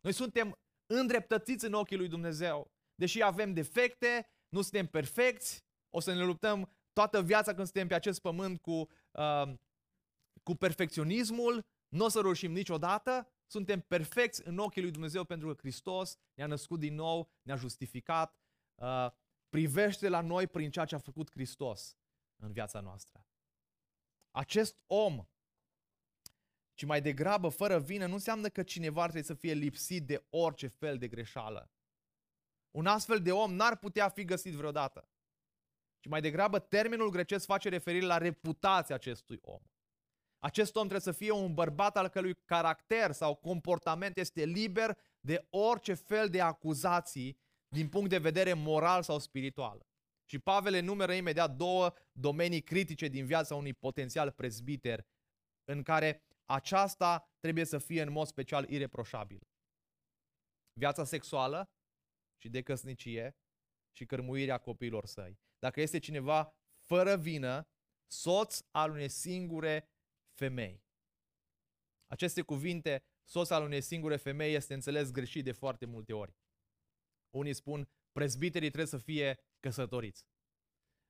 Noi 0.00 0.12
suntem 0.12 0.58
îndreptățiți 0.86 1.64
în 1.64 1.72
ochii 1.72 1.96
lui 1.96 2.08
Dumnezeu. 2.08 2.70
Deși 2.94 3.22
avem 3.22 3.52
defecte, 3.52 4.28
nu 4.48 4.62
suntem 4.62 4.86
perfecți, 4.86 5.64
o 5.90 6.00
să 6.00 6.14
ne 6.14 6.24
luptăm 6.24 6.70
toată 6.92 7.22
viața 7.22 7.54
când 7.54 7.66
suntem 7.66 7.86
pe 7.88 7.94
acest 7.94 8.20
pământ 8.20 8.60
cu, 8.60 8.88
uh, 9.10 9.52
cu 10.42 10.54
perfecționismul, 10.54 11.66
nu 11.88 12.04
o 12.04 12.08
să 12.08 12.20
reușim 12.20 12.52
niciodată, 12.52 13.28
suntem 13.46 13.80
perfecți 13.80 14.46
în 14.46 14.58
ochii 14.58 14.82
lui 14.82 14.90
Dumnezeu 14.90 15.24
pentru 15.24 15.48
că 15.48 15.54
Hristos 15.60 16.18
ne-a 16.34 16.46
născut 16.46 16.78
din 16.78 16.94
nou, 16.94 17.30
ne-a 17.42 17.56
justificat, 17.56 18.36
uh, 18.74 19.10
privește 19.48 20.08
la 20.08 20.20
noi 20.20 20.46
prin 20.46 20.70
ceea 20.70 20.84
ce 20.84 20.94
a 20.94 20.98
făcut 20.98 21.30
Hristos 21.30 21.96
în 22.36 22.52
viața 22.52 22.80
noastră. 22.80 23.26
Acest 24.30 24.78
om, 24.86 25.26
ci 26.74 26.84
mai 26.84 27.00
degrabă 27.00 27.48
fără 27.48 27.78
vină, 27.78 28.06
nu 28.06 28.12
înseamnă 28.12 28.48
că 28.48 28.62
cineva 28.62 29.02
ar 29.02 29.10
trebui 29.10 29.26
să 29.26 29.34
fie 29.34 29.52
lipsit 29.52 30.06
de 30.06 30.26
orice 30.30 30.66
fel 30.66 30.98
de 30.98 31.08
greșeală. 31.08 31.70
Un 32.70 32.86
astfel 32.86 33.22
de 33.22 33.32
om 33.32 33.54
n-ar 33.54 33.76
putea 33.76 34.08
fi 34.08 34.24
găsit 34.24 34.52
vreodată. 34.52 35.11
Ci 36.02 36.08
mai 36.08 36.20
degrabă 36.20 36.58
termenul 36.58 37.10
grecesc 37.10 37.46
face 37.46 37.68
referire 37.68 38.06
la 38.06 38.18
reputația 38.18 38.94
acestui 38.94 39.38
om. 39.42 39.62
Acest 40.38 40.76
om 40.76 40.88
trebuie 40.88 41.12
să 41.12 41.18
fie 41.18 41.30
un 41.30 41.54
bărbat 41.54 41.96
al 41.96 42.08
cărui 42.08 42.34
caracter 42.44 43.12
sau 43.12 43.34
comportament 43.34 44.18
este 44.18 44.44
liber 44.44 44.98
de 45.20 45.46
orice 45.50 45.94
fel 45.94 46.28
de 46.28 46.40
acuzații 46.40 47.38
din 47.68 47.88
punct 47.88 48.08
de 48.10 48.18
vedere 48.18 48.52
moral 48.52 49.02
sau 49.02 49.18
spiritual. 49.18 49.86
Și 50.28 50.38
Pavel 50.38 50.74
enumeră 50.74 51.12
imediat 51.12 51.56
două 51.56 51.92
domenii 52.12 52.62
critice 52.62 53.08
din 53.08 53.26
viața 53.26 53.54
unui 53.54 53.74
potențial 53.74 54.30
prezbiter 54.30 55.06
în 55.64 55.82
care 55.82 56.22
aceasta 56.44 57.36
trebuie 57.40 57.64
să 57.64 57.78
fie 57.78 58.02
în 58.02 58.12
mod 58.12 58.26
special 58.26 58.68
ireproșabil. 58.68 59.40
Viața 60.72 61.04
sexuală 61.04 61.70
și 62.36 62.48
de 62.48 62.62
căsnicie 62.62 63.36
și 63.96 64.06
cărmuirea 64.06 64.58
copiilor 64.58 65.06
săi. 65.06 65.38
Dacă 65.62 65.80
este 65.80 65.98
cineva 65.98 66.54
fără 66.78 67.16
vină, 67.16 67.68
soț 68.06 68.60
al 68.70 68.90
unei 68.90 69.08
singure 69.08 69.90
femei. 70.38 70.84
Aceste 72.06 72.42
cuvinte, 72.42 73.04
soț 73.24 73.50
al 73.50 73.62
unei 73.62 73.80
singure 73.80 74.16
femei, 74.16 74.54
este 74.54 74.74
înțeles 74.74 75.10
greșit 75.10 75.44
de 75.44 75.52
foarte 75.52 75.86
multe 75.86 76.12
ori. 76.12 76.36
Unii 77.30 77.54
spun, 77.54 77.88
prezbiterii 78.12 78.68
trebuie 78.68 78.90
să 78.90 78.98
fie 78.98 79.38
căsătoriți. 79.60 80.26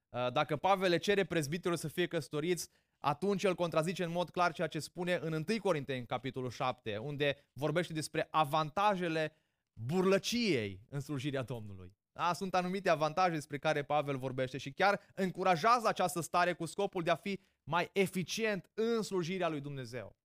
Uh, 0.09 0.33
dacă 0.33 0.57
Pavel 0.57 0.91
le 0.91 0.99
cere 0.99 1.25
prezbiterul 1.25 1.77
să 1.77 1.89
fie 1.89 2.07
căsătoriți, 2.07 2.69
atunci 2.99 3.43
el 3.43 3.55
contrazice 3.55 4.05
în 4.05 4.11
mod 4.11 4.31
clar 4.31 4.53
ceea 4.53 4.69
ce 4.69 4.79
spune 4.79 5.15
în 5.15 5.33
1 5.33 5.45
Corinteni, 5.59 6.07
capitolul 6.07 6.51
7, 6.51 6.97
unde 6.97 7.51
vorbește 7.53 7.93
despre 7.93 8.29
avantajele 8.31 9.37
burlăciei 9.73 10.87
în 10.89 11.01
slujirea 11.01 11.43
Domnului. 11.43 12.01
Da? 12.13 12.33
Sunt 12.33 12.55
anumite 12.55 12.89
avantaje 12.89 13.35
despre 13.35 13.59
care 13.59 13.85
Pavel 13.85 14.19
vorbește 14.19 14.59
și 14.59 14.73
chiar 14.73 15.01
încurajează 15.15 15.89
această 15.89 16.21
stare 16.21 16.55
cu 16.55 16.65
scopul 16.65 17.03
de 17.03 17.11
a 17.11 17.17
fi 17.17 17.41
mai 17.65 17.91
eficient 17.93 18.71
în 18.75 19.03
slujirea 19.03 19.49
lui 19.49 19.61
Dumnezeu. 19.61 20.17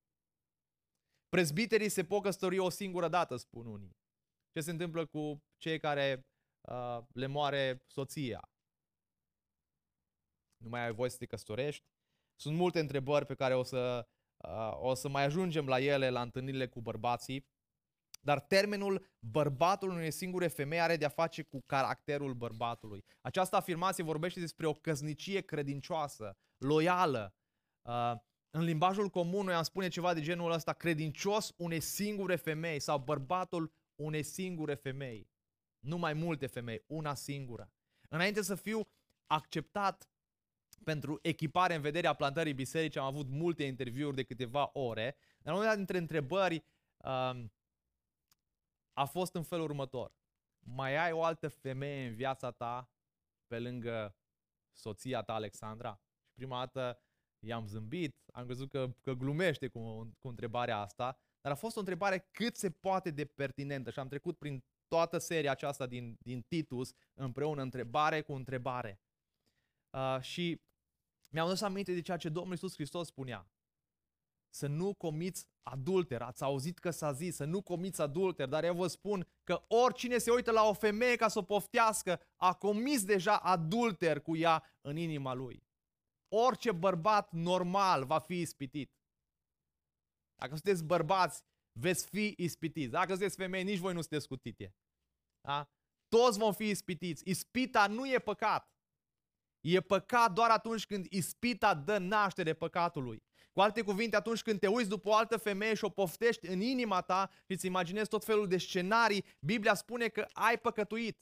Prezbiterii 1.30 1.90
se 1.90 2.04
pot 2.04 2.24
căsători 2.24 2.58
o 2.58 2.70
singură 2.70 3.08
dată, 3.08 3.36
spun 3.36 3.66
unii. 3.66 3.98
Ce 4.52 4.62
se 4.62 4.72
întâmplă 4.72 5.06
cu 5.06 5.44
cei 5.58 5.80
care 5.80 6.28
uh, 6.62 7.00
le 7.14 7.26
moare 7.26 7.84
soția? 7.86 8.52
Nu 10.58 10.70
mai 10.70 10.86
ai 10.86 10.94
voie 10.94 11.10
să 11.10 11.18
te 11.18 11.26
căsătorești? 11.26 11.86
Sunt 12.36 12.56
multe 12.56 12.80
întrebări 12.80 13.26
pe 13.26 13.36
care 13.36 13.56
o 13.56 13.64
să, 13.64 14.08
uh, 14.38 14.78
o 14.80 14.94
să 14.94 15.10
mai 15.10 15.24
ajungem 15.24 15.68
la 15.68 15.80
ele 15.80 16.10
la 16.10 16.22
întâlnirile 16.22 16.68
cu 16.68 16.82
bărbații. 16.82 17.46
Dar 18.28 18.40
termenul 18.40 19.08
bărbatul 19.20 19.90
unei 19.90 20.12
singure 20.12 20.48
femei 20.48 20.80
are 20.80 20.98
de-a 20.98 21.10
face 21.10 21.42
cu 21.42 21.62
caracterul 21.66 22.34
bărbatului. 22.34 23.04
Această 23.22 23.56
afirmație 23.56 24.04
vorbește 24.04 24.40
despre 24.40 24.68
o 24.68 24.74
căsnicie 24.74 25.42
credincioasă, 25.42 26.38
loială. 26.58 27.36
Uh, 27.82 28.14
în 28.50 28.64
limbajul 28.64 29.10
comun 29.10 29.46
noi 29.46 29.54
am 29.54 29.64
spune 29.64 29.88
ceva 29.88 30.14
de 30.14 30.22
genul 30.22 30.52
ăsta, 30.52 30.74
credincios 30.74 31.54
unei 31.58 31.80
singure 31.80 32.36
femei 32.36 32.80
sau 32.80 33.00
bărbatul 33.00 33.72
unei 33.96 34.24
singure 34.24 34.74
femei. 34.74 35.30
Nu 35.80 35.98
mai 35.98 36.14
multe 36.14 36.48
femei, 36.48 36.84
una 36.88 37.14
singură. 37.14 37.72
Înainte 38.10 38.42
să 38.42 38.56
fiu 38.56 38.88
acceptat 39.26 40.10
pentru 40.84 41.20
echipare 41.22 41.76
în 41.76 41.82
vederea 41.82 42.14
plantării 42.14 42.54
bisericii, 42.54 43.00
am 43.00 43.06
avut 43.06 43.28
multe 43.30 43.64
interviuri 43.64 44.16
de 44.16 44.24
câteva 44.24 44.70
ore, 44.74 45.16
dar 45.38 45.56
una 45.56 45.76
dintre 45.76 45.98
întrebări 45.98 46.64
uh, 46.98 47.46
a 48.98 49.06
fost 49.06 49.34
în 49.34 49.44
felul 49.44 49.64
următor. 49.64 50.16
Mai 50.60 50.96
ai 50.96 51.12
o 51.12 51.24
altă 51.24 51.48
femeie 51.48 52.08
în 52.08 52.16
viața 52.16 52.52
ta 52.52 52.92
pe 53.48 53.60
lângă 53.60 54.16
soția 54.72 55.22
ta, 55.22 55.34
Alexandra? 55.34 56.02
Și 56.26 56.34
prima 56.34 56.58
dată 56.58 57.02
i-am 57.40 57.68
zâmbit, 57.68 58.18
am 58.34 58.46
crezut 58.46 58.70
că, 58.70 58.90
că 59.02 59.14
glumește 59.14 59.68
cu, 59.68 60.10
cu 60.20 60.28
întrebarea 60.28 60.78
asta, 60.78 61.18
dar 61.42 61.52
a 61.52 61.56
fost 61.56 61.76
o 61.76 61.80
întrebare 61.80 62.30
cât 62.32 62.56
se 62.56 62.72
poate 62.72 63.12
de 63.12 63.26
pertinentă 63.26 63.90
și 63.90 64.00
am 64.00 64.08
trecut 64.08 64.38
prin 64.38 64.64
toată 64.88 65.18
seria 65.18 65.52
aceasta 65.52 65.86
din, 65.86 66.18
din 66.20 66.42
Titus 66.42 66.94
împreună, 67.14 67.62
întrebare 67.62 68.22
cu 68.22 68.34
întrebare. 68.34 69.02
Uh, 69.90 70.22
și 70.22 70.62
mi-am 71.32 71.48
dus 71.50 71.62
aminte 71.62 71.94
de 71.94 72.02
ceea 72.02 72.18
ce 72.18 72.30
Domnul 72.30 72.52
Iisus 72.52 72.74
Hristos 72.74 73.08
spunea 73.08 73.52
să 74.50 74.68
nu 74.68 74.94
comiți 74.94 75.46
adulter. 75.64 76.22
Ați 76.22 76.44
auzit 76.44 76.80
că 76.80 76.90
s-a 76.90 77.12
zis 77.12 77.36
să 77.36 77.46
nu 77.46 77.62
comiți 77.62 78.02
adulter, 78.02 78.48
dar 78.48 78.64
eu 78.64 78.76
vă 78.76 78.88
spun 78.88 79.28
că 79.44 79.66
oricine 79.68 80.18
se 80.18 80.32
uită 80.32 80.52
la 80.52 80.64
o 80.64 80.74
femeie 80.74 81.16
ca 81.16 81.28
să 81.28 81.40
o 81.40 81.42
poftească, 81.42 82.22
a 82.36 82.54
comis 82.54 83.04
deja 83.04 83.38
adulter 83.38 84.22
cu 84.22 84.36
ea 84.36 84.64
în 84.82 84.98
inima 84.98 85.34
lui. 85.34 85.66
Orice 86.28 86.72
bărbat 86.72 87.32
normal 87.32 88.06
va 88.06 88.20
fi 88.20 88.40
ispitit. 88.40 88.92
Dacă 90.36 90.52
sunteți 90.52 90.84
bărbați, 90.84 91.44
veți 91.80 92.08
fi 92.10 92.34
ispitiți. 92.38 92.92
Dacă 92.92 93.10
sunteți 93.10 93.36
femei, 93.36 93.64
nici 93.64 93.78
voi 93.78 93.94
nu 93.94 94.00
sunteți 94.00 94.24
scutite. 94.24 94.76
Da? 95.42 95.70
Toți 96.08 96.38
vom 96.38 96.54
fi 96.54 96.70
ispitiți. 96.70 97.30
Ispita 97.30 97.88
nu 97.88 98.12
e 98.12 98.20
păcat. 98.20 98.72
E 99.66 99.82
păcat 99.82 100.34
doar 100.34 100.50
atunci 100.50 100.86
când 100.86 101.06
ispita 101.06 101.74
dă 101.74 101.98
naștere 101.98 102.54
păcatului. 102.54 103.27
Cu 103.58 103.64
alte 103.64 103.82
cuvinte, 103.82 104.16
atunci 104.16 104.42
când 104.42 104.60
te 104.60 104.68
uiți 104.68 104.90
după 104.90 105.10
o 105.10 105.14
altă 105.14 105.38
femeie 105.38 105.74
și 105.74 105.84
o 105.84 105.90
poftești 105.90 106.48
în 106.48 106.62
inima 106.62 107.02
ta 107.02 107.30
și 107.46 107.52
îți 107.52 107.66
imaginezi 107.66 108.10
tot 108.10 108.24
felul 108.24 108.48
de 108.48 108.58
scenarii, 108.58 109.26
Biblia 109.40 109.74
spune 109.74 110.08
că 110.08 110.28
ai 110.34 110.60
păcătuit. 110.60 111.18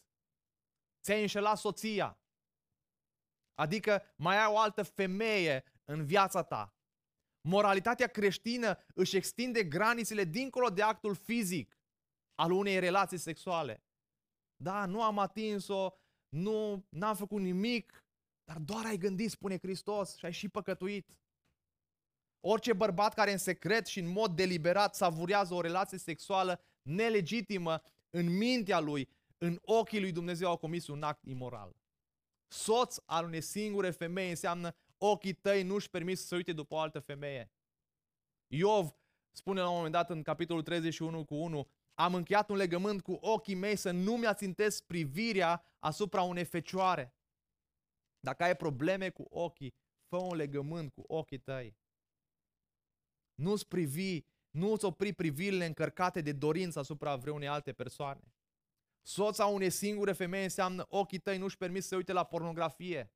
Ți-ai 1.04 1.21
înșelat 1.21 1.58
soția. 1.58 2.19
Adică 3.54 4.04
mai 4.15 4.38
ai 4.38 4.52
o 4.52 4.58
altă 4.58 4.84
femeie 4.84 5.63
în 5.86 6.06
viața 6.06 6.43
ta. 6.43 6.76
Moralitatea 7.41 8.08
creștină 8.08 8.78
își 8.95 9.15
extinde 9.15 9.63
granițele 9.63 10.24
dincolo 10.24 10.69
de 10.69 10.82
actul 10.82 11.15
fizic 11.15 11.80
al 12.34 12.52
unei 12.52 12.80
relații 12.80 13.17
sexuale. 13.17 13.84
Da, 14.56 14.86
nu 14.86 15.04
am 15.04 15.19
atins-o, 15.19 15.91
nu 16.30 16.86
n-am 16.89 17.15
făcut 17.15 17.41
nimic, 17.41 18.06
dar 18.43 18.58
doar 18.58 18.86
ai 18.86 18.98
gândit, 18.98 19.30
spune 19.30 19.58
Hristos, 19.58 20.17
și 20.17 20.26
ai 20.26 20.32
și 20.32 20.50
păcătuit. 20.50 21.10
Orice 22.48 22.74
bărbat 22.74 23.14
care 23.14 23.32
în 23.32 23.38
secret 23.38 23.86
și 23.86 24.00
în 24.00 24.08
mod 24.08 24.36
deliberat 24.36 24.96
savurează 24.96 25.54
o 25.54 25.62
relație 25.62 25.98
sexuală 25.98 26.62
nelegitimă 26.82 27.82
în 28.10 28.38
mintea 28.38 28.80
lui, 28.80 29.10
în 29.38 29.60
ochii 29.62 30.00
lui 30.00 30.12
Dumnezeu 30.12 30.52
a 30.52 30.58
comis 30.58 30.88
un 30.88 31.04
act 31.04 31.24
imoral. 31.24 31.76
Soț 32.48 32.98
al 33.06 33.26
unei 33.26 33.42
singure 33.42 33.92
femei 33.92 34.30
înseamnă 34.30 34.76
ochii 34.98 35.34
tăi 35.34 35.64
nu-și 35.64 35.90
permit 35.90 36.18
să 36.18 36.26
se 36.26 36.36
uite 36.36 36.54
după 36.54 36.74
o 36.74 36.80
altă 36.80 37.00
femeie. 37.00 37.52
Iov 38.48 38.96
spune 39.32 39.60
la 39.60 39.70
un 39.70 39.76
moment 39.76 39.94
dat 39.94 40.10
în 40.10 40.24
capitolul 40.24 40.64
31 40.64 41.26
cu 41.26 41.36
1, 41.36 41.68
am 41.94 42.14
încheiat 42.14 42.50
un 42.50 42.56
legământ 42.56 43.02
cu 43.02 43.12
ochii 43.12 43.56
mei 43.56 43.76
să 43.76 43.92
nu 43.92 44.18
mi 44.18 44.26
ațintesc 44.26 44.86
privirea 44.86 45.64
asupra 45.80 46.22
unei 46.22 46.46
fecioare. 46.46 47.16
Dacă 48.20 48.44
ai 48.44 48.56
probleme 48.56 49.10
cu 49.10 49.26
ochii, 49.30 49.76
fă 50.08 50.18
un 50.18 50.36
legământ 50.36 50.92
cu 50.94 51.04
ochii 51.08 51.40
tăi. 51.40 51.84
Nu-ți 53.36 53.67
privi, 53.67 54.21
nu-ți 54.50 54.86
opri 54.86 55.13
privirile 55.13 55.65
încărcate 55.65 56.21
de 56.21 56.32
dorință 56.32 56.80
asupra 56.80 57.15
vreunei 57.15 57.48
alte 57.48 57.74
persoane. 57.74 58.34
Soța 59.02 59.45
unei 59.45 59.69
singure 59.69 60.12
femei 60.12 60.43
înseamnă 60.43 60.86
ochii 60.89 61.19
tăi 61.19 61.38
nu-și 61.38 61.58
permit 61.58 61.82
să 61.82 61.88
se 61.88 61.95
uite 61.95 62.13
la 62.13 62.24
pornografie. 62.24 63.12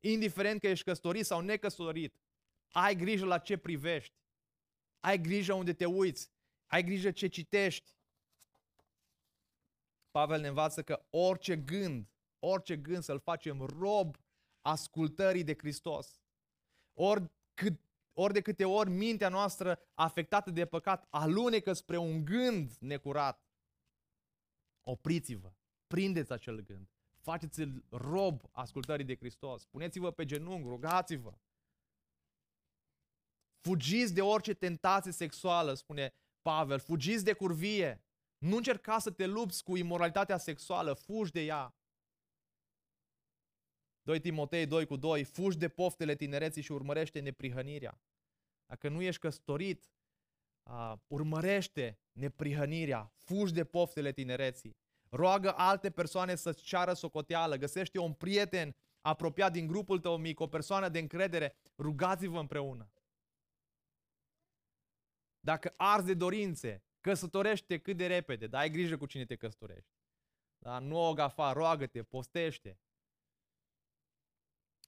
Indiferent 0.00 0.60
că 0.60 0.68
ești 0.68 0.84
căsătorit 0.84 1.26
sau 1.26 1.40
necăsătorit, 1.40 2.14
ai 2.70 2.96
grijă 2.96 3.24
la 3.24 3.38
ce 3.38 3.56
privești. 3.56 4.14
Ai 5.00 5.20
grijă 5.20 5.52
unde 5.52 5.72
te 5.72 5.84
uiți. 5.84 6.30
Ai 6.66 6.84
grijă 6.84 7.10
ce 7.10 7.26
citești. 7.26 7.90
Pavel 10.10 10.40
ne 10.40 10.48
învață 10.48 10.82
că 10.82 11.06
orice 11.10 11.56
gând, 11.56 12.08
orice 12.38 12.76
gând 12.76 13.02
să-l 13.02 13.20
facem 13.20 13.60
rob 13.60 14.16
ascultării 14.60 15.44
de 15.44 15.54
Hristos. 15.58 16.20
Ori, 16.92 17.30
cât, 17.54 17.80
ori 18.14 18.32
de 18.32 18.40
câte 18.40 18.64
ori 18.64 18.90
mintea 18.90 19.28
noastră 19.28 19.80
afectată 19.94 20.50
de 20.50 20.66
păcat 20.66 21.06
alunecă 21.10 21.72
spre 21.72 21.96
un 21.96 22.24
gând 22.24 22.72
necurat, 22.80 23.46
opriți-vă, 24.82 25.52
prindeți 25.86 26.32
acel 26.32 26.60
gând, 26.60 26.88
faceți-l 27.20 27.84
rob 27.90 28.42
ascultării 28.50 29.04
de 29.04 29.16
Hristos, 29.16 29.66
puneți-vă 29.66 30.10
pe 30.10 30.24
genunchi, 30.24 30.68
rugați-vă. 30.68 31.38
Fugiți 33.60 34.14
de 34.14 34.22
orice 34.22 34.54
tentație 34.54 35.12
sexuală, 35.12 35.74
spune 35.74 36.14
Pavel, 36.42 36.78
fugiți 36.78 37.24
de 37.24 37.32
curvie. 37.32 38.04
Nu 38.38 38.56
încerca 38.56 38.98
să 38.98 39.10
te 39.10 39.26
lupți 39.26 39.64
cu 39.64 39.76
imoralitatea 39.76 40.36
sexuală, 40.36 40.92
fugi 40.92 41.32
de 41.32 41.44
ea. 41.44 41.74
2 44.04 44.20
Timotei 44.20 44.66
2 44.66 44.86
cu 44.86 44.96
2, 44.96 45.24
fugi 45.24 45.58
de 45.58 45.68
poftele 45.68 46.14
tinereții 46.14 46.62
și 46.62 46.72
urmărește 46.72 47.20
neprihănirea. 47.20 48.00
Dacă 48.66 48.88
nu 48.88 49.02
ești 49.02 49.20
căsătorit, 49.20 49.90
uh, 50.62 50.92
urmărește 51.06 51.98
neprihănirea, 52.12 53.12
fugi 53.16 53.52
de 53.52 53.64
poftele 53.64 54.12
tinereții. 54.12 54.76
Roagă 55.08 55.54
alte 55.56 55.90
persoane 55.90 56.34
să-ți 56.34 56.62
ceară 56.62 56.92
socoteală, 56.92 57.56
găsește 57.56 57.98
un 57.98 58.12
prieten 58.12 58.76
apropiat 59.00 59.52
din 59.52 59.66
grupul 59.66 60.00
tău 60.00 60.16
mic, 60.16 60.40
o 60.40 60.46
persoană 60.46 60.88
de 60.88 60.98
încredere, 60.98 61.56
rugați-vă 61.78 62.38
împreună. 62.38 62.92
Dacă 65.40 65.74
arzi 65.76 66.06
de 66.06 66.14
dorințe, 66.14 66.82
căsătorește 67.00 67.78
cât 67.78 67.96
de 67.96 68.06
repede, 68.06 68.46
dar 68.46 68.60
ai 68.60 68.70
grijă 68.70 68.96
cu 68.96 69.06
cine 69.06 69.24
te 69.24 69.36
căsătorești. 69.36 69.90
Da? 70.58 70.78
Nu 70.78 71.08
o 71.08 71.12
gafa, 71.12 71.52
roagă-te, 71.52 72.02
postește. 72.02 72.78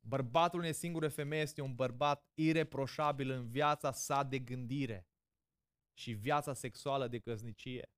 Bărbatul 0.08 0.58
unei 0.58 0.72
singure 0.72 1.08
femei 1.08 1.40
este 1.40 1.60
un 1.60 1.74
bărbat 1.74 2.30
ireproșabil 2.34 3.30
în 3.30 3.48
viața 3.48 3.92
sa 3.92 4.22
de 4.22 4.38
gândire 4.38 5.08
și 5.98 6.12
viața 6.12 6.54
sexuală 6.54 7.08
de 7.08 7.18
căsnicie. 7.18 7.90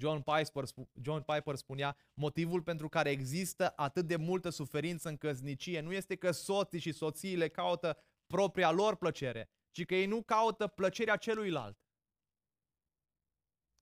John 0.00 0.20
Piper, 0.20 0.64
John 1.02 1.20
Piper 1.20 1.54
spunea, 1.54 1.96
motivul 2.14 2.62
pentru 2.62 2.88
care 2.88 3.10
există 3.10 3.72
atât 3.76 4.06
de 4.06 4.16
multă 4.16 4.48
suferință 4.48 5.08
în 5.08 5.16
căsnicie 5.16 5.80
nu 5.80 5.92
este 5.92 6.16
că 6.16 6.30
soții 6.30 6.78
și 6.78 6.92
soțiile 6.92 7.48
caută 7.48 7.98
propria 8.26 8.70
lor 8.70 8.96
plăcere, 8.96 9.50
ci 9.70 9.84
că 9.84 9.94
ei 9.94 10.06
nu 10.06 10.22
caută 10.22 10.66
plăcerea 10.66 11.16
celuilalt. 11.16 11.78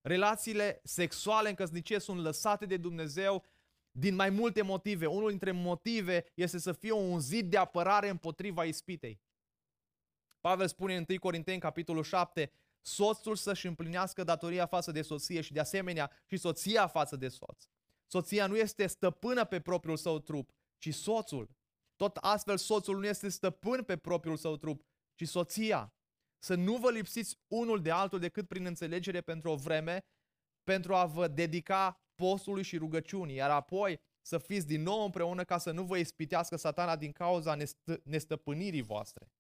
Relațiile 0.01 0.81
sexuale 0.85 1.49
în 1.49 1.55
căsnicie 1.55 1.99
sunt 1.99 2.21
lăsate 2.21 2.67
de 2.67 2.77
Dumnezeu 2.77 3.45
din 3.93 4.15
mai 4.15 4.31
multe 4.31 4.63
motive. 4.63 5.07
Unul 5.07 5.29
dintre 5.29 5.51
motive 5.51 6.25
este 6.35 6.59
să 6.59 6.73
fie 6.73 6.93
un 6.93 7.21
zid 7.21 7.51
de 7.51 7.57
apărare 7.57 8.09
împotriva 8.09 8.65
ispitei. 8.65 9.21
Pavel 10.41 10.69
spune 10.69 10.97
în 10.97 11.05
1 11.09 11.19
Corinteni, 11.19 11.61
capitolul 11.61 12.03
7, 12.03 12.53
soțul 12.81 13.37
să-și 13.37 13.67
împlinească 13.67 14.25
datoria 14.25 14.67
față 14.67 14.93
de 14.93 15.03
soție 15.03 15.41
și 15.41 15.53
de 15.53 15.61
asemenea 15.61 16.11
și 16.27 16.37
soția 16.37 16.87
față 16.87 17.17
de 17.17 17.29
soț. 17.29 17.65
Soția 18.07 18.47
nu 18.47 18.57
este 18.57 18.87
stăpână 18.87 19.45
pe 19.45 19.61
propriul 19.61 19.97
său 19.97 20.19
trup, 20.19 20.51
ci 20.79 20.95
soțul. 20.95 21.51
Tot 21.97 22.17
astfel 22.17 22.57
soțul 22.57 22.99
nu 22.99 23.07
este 23.07 23.29
stăpân 23.29 23.83
pe 23.83 23.97
propriul 23.97 24.37
său 24.37 24.57
trup, 24.57 24.85
ci 25.15 25.29
soția. 25.29 25.95
Să 26.39 26.55
nu 26.55 26.77
vă 26.77 26.91
lipsiți 26.91 27.39
unul 27.47 27.83
de 27.83 27.91
altul 27.91 28.19
decât 28.19 28.49
prin 28.49 28.65
înțelegere 28.65 29.21
pentru 29.21 29.51
o 29.51 29.57
vreme, 29.57 30.05
pentru 30.65 30.95
a 30.95 31.07
vă 31.07 31.29
dedica 31.29 32.01
postului 32.21 32.63
și 32.63 32.77
rugăciunii, 32.77 33.35
iar 33.35 33.51
apoi 33.51 34.01
să 34.21 34.39
fiți 34.39 34.67
din 34.67 34.83
nou 34.83 35.05
împreună 35.05 35.45
ca 35.45 35.59
să 35.59 35.71
nu 35.71 35.85
vă 35.85 35.97
ispitească 35.97 36.57
satana 36.57 36.97
din 36.97 37.13
cauza 37.13 37.57
nestă- 37.57 38.03
nestăpânirii 38.05 38.83
voastre. 38.83 39.33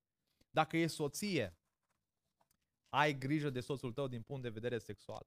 Dacă 0.51 0.77
e 0.77 0.87
soție, 0.87 1.57
ai 2.89 3.19
grijă 3.19 3.51
de 3.51 3.61
soțul 3.61 3.93
tău 3.93 4.09
din 4.09 4.23
punct 4.23 4.43
de 4.43 4.49
vedere 4.49 4.79
sexual. 4.79 5.27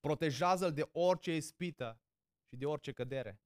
Protejează-l 0.00 0.72
de 0.72 0.88
orice 0.92 1.36
ispită 1.36 2.00
și 2.48 2.56
de 2.56 2.66
orice 2.66 2.92
cădere. 2.92 3.40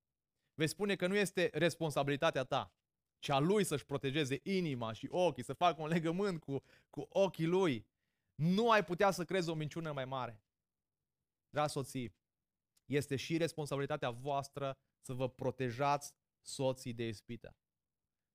Vei 0.55 0.69
spune 0.69 0.97
că 0.97 1.07
nu 1.07 1.17
este 1.17 1.51
responsabilitatea 1.53 2.45
ta, 2.45 2.73
ci 3.19 3.29
a 3.29 3.39
lui 3.39 3.65
să-și 3.65 3.85
protejeze 3.85 4.41
inima 4.43 4.93
și 4.93 5.09
ochii, 5.11 5.45
să 5.45 5.53
facă 5.53 5.83
un 5.83 5.89
legământ 5.89 6.41
cu, 6.41 6.63
cu 6.91 7.07
ochii 7.09 7.47
lui. 7.47 7.87
Nu 8.35 8.71
ai 8.71 8.85
putea 8.85 9.11
să 9.11 9.25
crezi 9.25 9.49
o 9.49 9.55
minciună 9.55 9.93
mai 9.93 10.05
mare. 10.05 10.43
Dragi 11.51 11.73
soții, 11.73 12.15
este 12.87 13.17
și 13.17 13.37
responsabilitatea 13.37 14.11
voastră 14.11 14.79
să 15.01 15.13
vă 15.13 15.29
protejați 15.29 16.15
soții 16.41 16.93
de 16.93 17.07
ispită. 17.07 17.57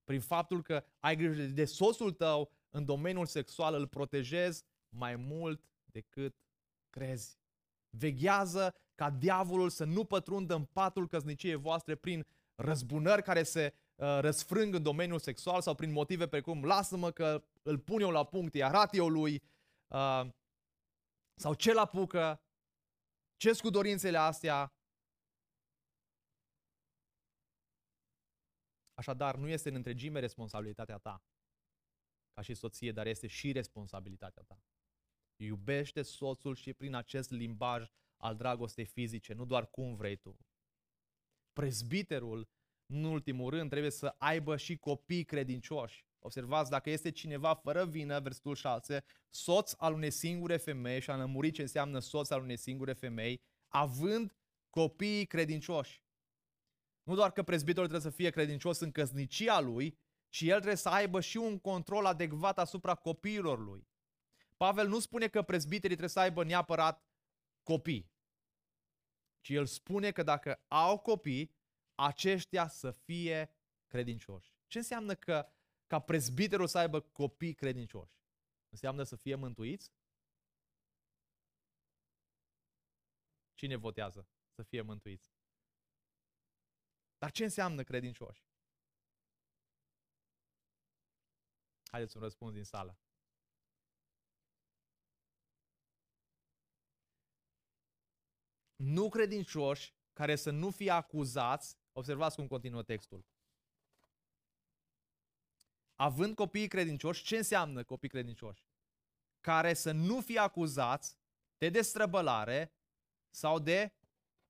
Prin 0.03 0.21
faptul 0.21 0.61
că 0.61 0.83
ai 0.99 1.15
grijă 1.15 1.43
de 1.43 1.65
soțul 1.65 2.11
tău 2.11 2.51
în 2.69 2.85
domeniul 2.85 3.25
sexual, 3.25 3.73
îl 3.73 3.87
protejezi 3.87 4.63
mai 4.89 5.15
mult 5.15 5.63
decât 5.85 6.35
crezi. 6.89 7.37
Veghează 7.89 8.75
ca 8.95 9.09
diavolul 9.09 9.69
să 9.69 9.83
nu 9.83 10.03
pătrundă 10.03 10.55
în 10.55 10.63
patul 10.63 11.07
căsniciei 11.07 11.55
voastre 11.55 11.95
prin 11.95 12.25
răzbunări 12.55 13.23
care 13.23 13.43
se 13.43 13.73
uh, 13.95 14.17
răsfrâng 14.19 14.73
în 14.73 14.83
domeniul 14.83 15.19
sexual 15.19 15.61
sau 15.61 15.75
prin 15.75 15.91
motive 15.91 16.27
precum 16.27 16.65
lasă-mă 16.65 17.11
că 17.11 17.43
îl 17.61 17.77
pun 17.77 18.01
eu 18.01 18.09
la 18.09 18.23
punct, 18.23 18.53
îi 18.53 18.63
arat 18.63 18.95
eu 18.95 19.07
lui, 19.07 19.43
uh, 19.87 20.25
sau 21.35 21.53
ce 21.53 21.73
la 21.73 21.81
apucă, 21.81 22.41
ce 23.39 23.59
cu 23.61 23.69
dorințele 23.69 24.17
astea. 24.17 24.73
Așadar, 28.93 29.35
nu 29.35 29.47
este 29.47 29.69
în 29.69 29.75
întregime 29.75 30.19
responsabilitatea 30.19 30.97
ta 30.97 31.23
ca 32.33 32.41
și 32.41 32.53
soție, 32.53 32.91
dar 32.91 33.07
este 33.07 33.27
și 33.27 33.51
responsabilitatea 33.51 34.43
ta. 34.43 34.63
Iubește 35.35 36.01
soțul 36.01 36.55
și 36.55 36.73
prin 36.73 36.93
acest 36.93 37.29
limbaj 37.29 37.89
al 38.17 38.35
dragostei 38.35 38.85
fizice, 38.85 39.33
nu 39.33 39.45
doar 39.45 39.69
cum 39.69 39.95
vrei 39.95 40.17
tu. 40.17 40.37
Prezbiterul, 41.53 42.49
în 42.85 43.03
ultimul 43.03 43.49
rând, 43.49 43.69
trebuie 43.69 43.91
să 43.91 44.15
aibă 44.17 44.57
și 44.57 44.77
copii 44.77 45.23
credincioși. 45.23 46.05
Observați, 46.19 46.69
dacă 46.69 46.89
este 46.89 47.11
cineva 47.11 47.53
fără 47.53 47.85
vină, 47.85 48.19
versetul 48.19 48.55
6, 48.55 49.03
soț 49.29 49.73
al 49.77 49.93
unei 49.93 50.11
singure 50.11 50.57
femei, 50.57 51.01
și 51.01 51.09
a 51.09 51.15
lămurit 51.15 51.53
ce 51.53 51.61
înseamnă 51.61 51.99
soț 51.99 52.29
al 52.29 52.41
unei 52.41 52.57
singure 52.57 52.93
femei, 52.93 53.41
având 53.67 54.35
copii 54.69 55.25
credincioși. 55.25 56.03
Nu 57.03 57.15
doar 57.15 57.31
că 57.31 57.43
prezbiterul 57.43 57.87
trebuie 57.87 58.11
să 58.11 58.17
fie 58.17 58.29
credincios 58.29 58.79
în 58.79 58.91
căsnicia 58.91 59.59
lui, 59.59 59.97
ci 60.29 60.41
el 60.41 60.55
trebuie 60.55 60.75
să 60.75 60.89
aibă 60.89 61.19
și 61.21 61.37
un 61.37 61.59
control 61.59 62.05
adecvat 62.05 62.59
asupra 62.59 62.95
copiilor 62.95 63.59
lui. 63.59 63.87
Pavel 64.57 64.87
nu 64.87 64.99
spune 64.99 65.27
că 65.27 65.41
prezbiterii 65.41 65.95
trebuie 65.95 66.09
să 66.09 66.19
aibă 66.19 66.43
neapărat 66.43 67.05
copii, 67.63 68.11
ci 69.41 69.49
el 69.49 69.65
spune 69.65 70.11
că 70.11 70.23
dacă 70.23 70.63
au 70.67 70.99
copii, 70.99 71.57
aceștia 71.95 72.67
să 72.67 72.91
fie 72.91 73.55
credincioși. 73.87 74.53
Ce 74.67 74.77
înseamnă 74.77 75.15
că 75.15 75.47
ca 75.91 75.99
prezbiterul 75.99 76.67
să 76.67 76.77
aibă 76.77 77.01
copii 77.01 77.53
credincioși? 77.53 78.13
Înseamnă 78.69 79.03
să 79.03 79.15
fie 79.15 79.35
mântuiți? 79.35 79.91
Cine 83.53 83.75
votează 83.75 84.27
să 84.55 84.63
fie 84.63 84.81
mântuiți? 84.81 85.31
Dar 87.17 87.31
ce 87.31 87.43
înseamnă 87.43 87.83
credincioși? 87.83 88.47
Haideți 91.91 92.15
un 92.15 92.21
răspuns 92.21 92.53
din 92.53 92.63
sală. 92.63 92.99
Nu 98.75 99.09
credincioși 99.09 99.93
care 100.13 100.35
să 100.35 100.51
nu 100.51 100.71
fie 100.71 100.91
acuzați, 100.91 101.77
observați 101.91 102.35
cum 102.35 102.47
continuă 102.47 102.83
textul. 102.83 103.25
Având 106.01 106.35
copii 106.35 106.67
credincioși, 106.67 107.23
ce 107.23 107.37
înseamnă 107.37 107.83
copii 107.83 108.09
credincioși? 108.09 108.63
Care 109.41 109.73
să 109.73 109.91
nu 109.91 110.21
fie 110.21 110.39
acuzați 110.39 111.17
de 111.57 111.69
destrăbălare 111.69 112.73
sau 113.29 113.59
de 113.59 113.93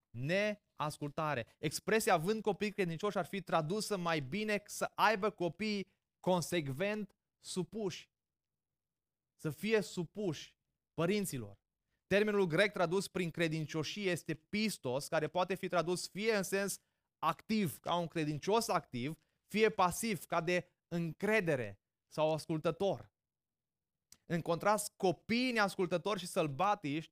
neascultare. 0.09 1.55
Expresia 1.59 2.13
având 2.13 2.41
copii 2.41 2.71
credincioși 2.71 3.17
ar 3.17 3.25
fi 3.25 3.41
tradusă 3.41 3.97
mai 3.97 4.19
bine 4.19 4.61
să 4.65 4.91
aibă 4.95 5.29
copii 5.29 5.91
consecvent 6.19 7.15
supuși. 7.39 8.11
Să 9.35 9.49
fie 9.49 9.81
supuși 9.81 10.55
părinților. 10.93 11.59
Termenul 12.07 12.45
grec 12.45 12.71
tradus 12.71 13.07
prin 13.07 13.31
credincioșie 13.31 14.11
este 14.11 14.33
pistos, 14.33 15.07
care 15.07 15.27
poate 15.27 15.55
fi 15.55 15.67
tradus 15.67 16.09
fie 16.09 16.35
în 16.35 16.43
sens 16.43 16.79
activ, 17.19 17.79
ca 17.79 17.95
un 17.95 18.07
credincios 18.07 18.67
activ, 18.67 19.17
fie 19.47 19.69
pasiv, 19.69 20.25
ca 20.25 20.41
de 20.41 20.67
încredere 20.89 21.79
sau 22.07 22.33
ascultător. 22.33 23.11
În 24.25 24.41
contrast, 24.41 24.93
copiii 24.95 25.51
neascultători 25.51 26.19
și 26.19 26.27
sălbatici 26.27 27.11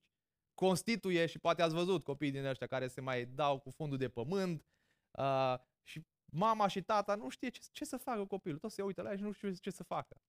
constituie, 0.54 1.26
și 1.26 1.40
poate 1.40 1.62
ați 1.62 1.74
văzut 1.74 2.04
copii 2.04 2.32
din 2.32 2.46
ăștia 2.46 2.68
care 2.68 2.88
se 2.88 3.02
mai 3.02 3.26
dau 3.26 3.60
cu 3.60 3.70
fundul 3.70 3.98
de 3.98 4.10
pământ 4.10 4.66
uh, 5.12 5.56
și 5.84 6.06
mama 6.26 6.68
și 6.68 6.82
tata 6.82 7.16
nu 7.16 7.30
știe 7.30 7.50
ce, 7.50 7.60
ce 7.72 7.86
să 7.86 7.98
facă 7.98 8.26
copilul. 8.26 8.60
Tot 8.60 8.72
se 8.72 8.82
uită 8.82 9.02
la 9.02 9.12
el 9.12 9.18
și 9.18 9.24
nu 9.24 9.32
știe 9.32 9.54
ce 9.54 9.70
să 9.70 9.84
facă. 9.84 10.22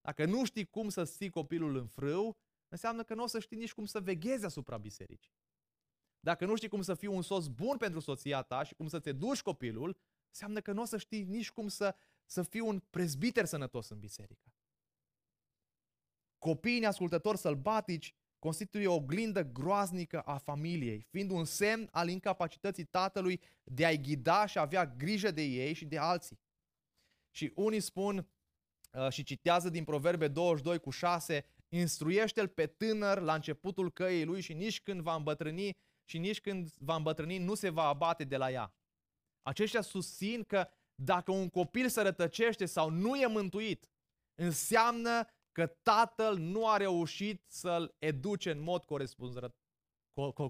Dacă 0.00 0.24
nu 0.24 0.44
știi 0.44 0.64
cum 0.64 0.88
să 0.88 1.04
ții 1.04 1.30
copilul 1.30 1.76
în 1.76 1.86
frâu, 1.86 2.36
înseamnă 2.68 3.02
că 3.02 3.14
nu 3.14 3.22
o 3.22 3.26
să 3.26 3.38
știi 3.38 3.56
nici 3.56 3.72
cum 3.72 3.84
să 3.84 4.00
veghezi 4.00 4.44
asupra 4.44 4.78
bisericii. 4.78 5.32
Dacă 6.20 6.46
nu 6.46 6.56
știi 6.56 6.68
cum 6.68 6.82
să 6.82 6.94
fii 6.94 7.08
un 7.08 7.22
soț 7.22 7.46
bun 7.46 7.76
pentru 7.76 8.00
soția 8.00 8.42
ta 8.42 8.62
și 8.62 8.74
cum 8.74 8.88
să 8.88 9.00
te 9.00 9.12
duci 9.12 9.42
copilul, 9.42 9.96
înseamnă 10.28 10.60
că 10.60 10.72
nu 10.72 10.82
o 10.82 10.84
să 10.84 10.96
știi 10.96 11.24
nici 11.24 11.50
cum 11.50 11.68
să, 11.68 11.96
să 12.30 12.42
fii 12.42 12.60
un 12.60 12.82
prezbiter 12.90 13.44
sănătos 13.44 13.88
în 13.88 13.98
biserică. 13.98 14.52
Copiii 16.38 16.78
neascultători 16.78 17.38
sălbatici 17.38 18.14
constituie 18.38 18.86
o 18.86 18.94
oglindă 18.94 19.42
groaznică 19.42 20.20
a 20.20 20.36
familiei, 20.36 21.06
fiind 21.10 21.30
un 21.30 21.44
semn 21.44 21.88
al 21.92 22.08
incapacității 22.08 22.84
tatălui 22.84 23.40
de 23.62 23.86
a-i 23.86 24.00
ghida 24.00 24.46
și 24.46 24.58
a 24.58 24.60
avea 24.60 24.86
grijă 24.86 25.30
de 25.30 25.42
ei 25.42 25.72
și 25.72 25.84
de 25.84 25.98
alții. 25.98 26.40
Și 27.30 27.52
unii 27.54 27.80
spun 27.80 28.28
uh, 28.92 29.08
și 29.10 29.22
citează 29.22 29.68
din 29.68 29.84
Proverbe 29.84 30.28
22 30.28 30.78
cu 30.78 30.90
6, 30.90 31.44
instruiește-l 31.68 32.48
pe 32.48 32.66
tânăr 32.66 33.20
la 33.20 33.34
începutul 33.34 33.92
căii 33.92 34.24
lui 34.24 34.40
și 34.40 34.52
nici 34.52 34.82
când 34.82 35.00
va 35.00 35.14
îmbătrâni 35.14 35.76
și 36.04 36.18
nici 36.18 36.40
când 36.40 36.72
va 36.78 36.94
îmbătrâni 36.94 37.38
nu 37.38 37.54
se 37.54 37.68
va 37.68 37.84
abate 37.84 38.24
de 38.24 38.36
la 38.36 38.50
ea. 38.50 38.74
Aceștia 39.42 39.80
susțin 39.80 40.44
că 40.44 40.68
dacă 41.02 41.32
un 41.32 41.48
copil 41.48 41.88
se 41.88 42.00
rătăcește 42.00 42.66
sau 42.66 42.90
nu 42.90 43.16
e 43.16 43.26
mântuit, 43.26 43.90
înseamnă 44.34 45.26
că 45.52 45.66
tatăl 45.66 46.38
nu 46.38 46.68
a 46.68 46.76
reușit 46.76 47.44
să-l 47.46 47.94
educe 47.98 48.50
în 48.50 48.60
mod 48.60 48.84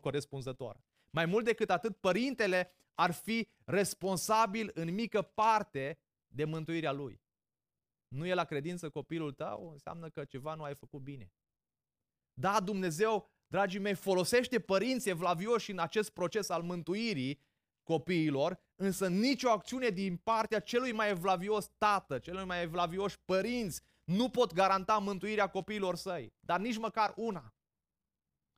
corespunzător. 0.01 0.81
Mai 1.11 1.27
mult 1.27 1.45
decât 1.45 1.71
atât, 1.71 1.97
părintele 1.97 2.73
ar 2.95 3.13
fi 3.13 3.49
responsabil 3.65 4.71
în 4.75 4.95
mică 4.95 5.23
parte 5.23 5.99
de 6.27 6.45
mântuirea 6.45 6.93
lui. 6.93 7.23
Nu 8.09 8.27
e 8.27 8.35
la 8.35 8.45
credință 8.45 8.91
copilul 8.91 9.33
tău, 9.33 9.71
înseamnă 9.71 10.09
că 10.09 10.25
ceva 10.25 10.55
nu 10.55 10.63
ai 10.63 10.75
făcut 10.75 11.01
bine. 11.01 11.33
Da, 12.33 12.61
Dumnezeu, 12.61 13.31
dragii 13.47 13.81
mei, 13.81 13.95
folosește 13.95 14.61
părinții 14.61 15.11
evlavioși 15.11 15.71
în 15.71 15.79
acest 15.79 16.11
proces 16.11 16.49
al 16.49 16.63
mântuirii 16.63 17.41
copiilor, 17.91 18.61
însă 18.75 19.09
nicio 19.09 19.51
acțiune 19.51 19.89
din 19.89 20.17
partea 20.17 20.61
celui 20.61 20.93
mai 20.93 21.11
evlavios 21.11 21.71
tată, 21.79 22.19
celui 22.19 22.45
mai 22.45 22.63
evlavioși 22.63 23.21
părinți 23.25 23.83
nu 24.05 24.29
pot 24.29 24.53
garanta 24.53 24.99
mântuirea 24.99 25.49
copiilor 25.49 25.97
săi, 25.97 26.33
dar 26.41 26.61
nici 26.61 26.79
măcar 26.79 27.13
una. 27.17 27.55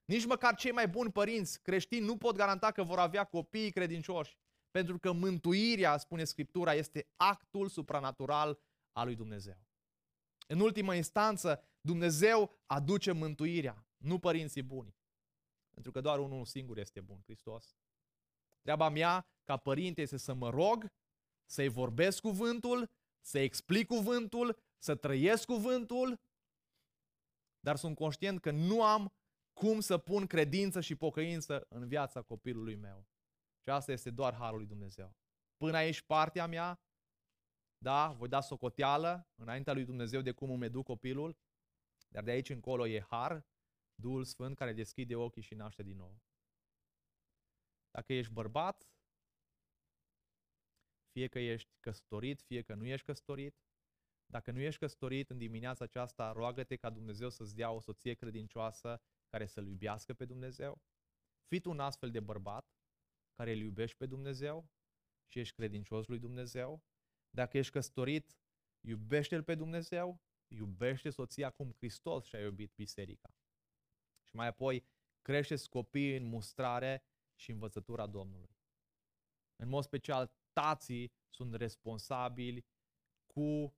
Nici 0.05 0.27
măcar 0.27 0.55
cei 0.55 0.73
mai 0.73 0.88
buni 0.88 1.12
părinți 1.12 1.62
creștini 1.62 2.05
nu 2.05 2.16
pot 2.16 2.37
garanta 2.37 2.71
că 2.71 2.83
vor 2.83 2.99
avea 2.99 3.25
copii 3.25 3.71
credincioși, 3.71 4.38
pentru 4.71 4.99
că 4.99 5.12
mântuirea, 5.12 5.97
spune 5.97 6.25
Scriptura, 6.25 6.75
este 6.75 7.09
actul 7.16 7.68
supranatural 7.68 8.59
al 8.92 9.07
lui 9.07 9.14
Dumnezeu. 9.14 9.59
În 10.47 10.61
ultimă 10.61 10.95
instanță, 10.95 11.62
Dumnezeu 11.81 12.62
aduce 12.66 13.12
mântuirea, 13.12 13.87
nu 13.97 14.18
părinții 14.18 14.62
buni. 14.62 14.97
Pentru 15.71 15.90
că 15.90 16.01
doar 16.01 16.18
unul 16.18 16.45
singur 16.45 16.79
este 16.79 17.01
bun, 17.01 17.21
Hristos. 17.25 17.77
Treaba 18.62 18.88
mea, 18.88 19.27
ca 19.44 19.57
părinte, 19.57 20.01
este 20.01 20.16
să 20.16 20.35
mă 20.35 20.51
rog, 20.51 20.92
să-i 21.44 21.68
vorbesc 21.68 22.20
cuvântul, 22.20 22.90
să 23.20 23.38
explic 23.38 23.87
cuvântul, 23.87 24.59
să 24.79 24.94
trăiesc 24.94 25.46
cuvântul, 25.46 26.20
dar 27.61 27.77
sunt 27.77 27.96
conștient 27.96 28.40
că 28.40 28.51
nu 28.51 28.83
am 28.83 29.12
cum 29.53 29.81
să 29.81 29.98
pun 29.98 30.27
credință 30.27 30.81
și 30.81 30.94
pocăință 30.94 31.66
în 31.68 31.88
viața 31.88 32.22
copilului 32.22 32.75
meu. 32.75 33.07
Și 33.59 33.70
asta 33.70 33.92
este 33.92 34.11
doar 34.11 34.35
harul 34.35 34.59
lui 34.59 34.66
Dumnezeu. 34.66 35.16
Până 35.57 35.77
aici 35.77 36.01
partea 36.01 36.46
mea, 36.46 36.81
da, 37.79 38.12
voi 38.12 38.29
da 38.29 38.40
socoteală 38.40 39.29
înaintea 39.35 39.72
lui 39.72 39.85
Dumnezeu 39.85 40.20
de 40.20 40.33
cum 40.33 40.51
îmi 40.51 40.64
educ 40.64 40.85
copilul, 40.85 41.37
dar 42.09 42.22
de 42.22 42.31
aici 42.31 42.48
încolo 42.48 42.87
e 42.87 43.01
har, 43.01 43.46
Duhul 43.94 44.25
Sfânt 44.25 44.57
care 44.57 44.72
deschide 44.72 45.16
ochii 45.16 45.42
și 45.42 45.55
naște 45.55 45.83
din 45.83 45.96
nou. 45.96 46.20
Dacă 47.93 48.13
ești 48.13 48.33
bărbat, 48.33 48.89
fie 51.11 51.29
că 51.29 51.39
ești 51.39 51.71
căsătorit, 51.81 52.43
fie 52.43 52.63
că 52.63 52.75
nu 52.75 52.87
ești 52.87 53.07
căsătorit, 53.07 53.57
dacă 54.27 54.51
nu 54.51 54.61
ești 54.61 54.81
căsătorit 54.81 55.31
în 55.31 55.39
dimineața 55.39 55.85
aceasta, 55.85 56.33
roagă-te 56.33 56.77
ca 56.77 56.91
Dumnezeu 56.91 57.31
să-ți 57.31 57.55
dea 57.55 57.71
o 57.71 57.81
soție 57.81 58.15
credincioasă 58.15 59.03
care 59.29 59.47
să-L 59.47 59.67
iubească 59.67 60.15
pe 60.15 60.25
Dumnezeu. 60.25 60.83
Fii 61.47 61.61
tu 61.61 61.71
un 61.71 61.81
astfel 61.81 62.11
de 62.11 62.21
bărbat 62.21 62.75
care 63.35 63.53
îl 63.53 63.59
iubești 63.59 63.97
pe 63.97 64.07
Dumnezeu 64.07 64.71
și 65.31 65.39
ești 65.39 65.55
credincios 65.55 66.07
lui 66.07 66.19
Dumnezeu. 66.19 66.85
Dacă 67.31 67.59
ești 67.59 67.73
căsătorit, 67.73 68.39
iubește-L 68.81 69.43
pe 69.43 69.55
Dumnezeu, 69.55 70.21
iubește 70.47 71.11
soția 71.11 71.51
cum 71.51 71.73
Hristos 71.73 72.25
și-a 72.25 72.41
iubit 72.41 72.75
biserica. 72.75 73.35
Și 74.29 74.37
mai 74.37 74.47
apoi 74.47 74.85
crește 75.23 75.55
copiii 75.69 76.17
în 76.17 76.25
mustrare 76.25 77.03
și 77.43 77.51
învățătura 77.51 78.07
Domnului. 78.07 78.57
În 79.57 79.69
mod 79.69 79.85
special, 79.85 80.33
tații 80.53 81.13
sunt 81.29 81.55
responsabili 81.55 82.67
cu 83.27 83.77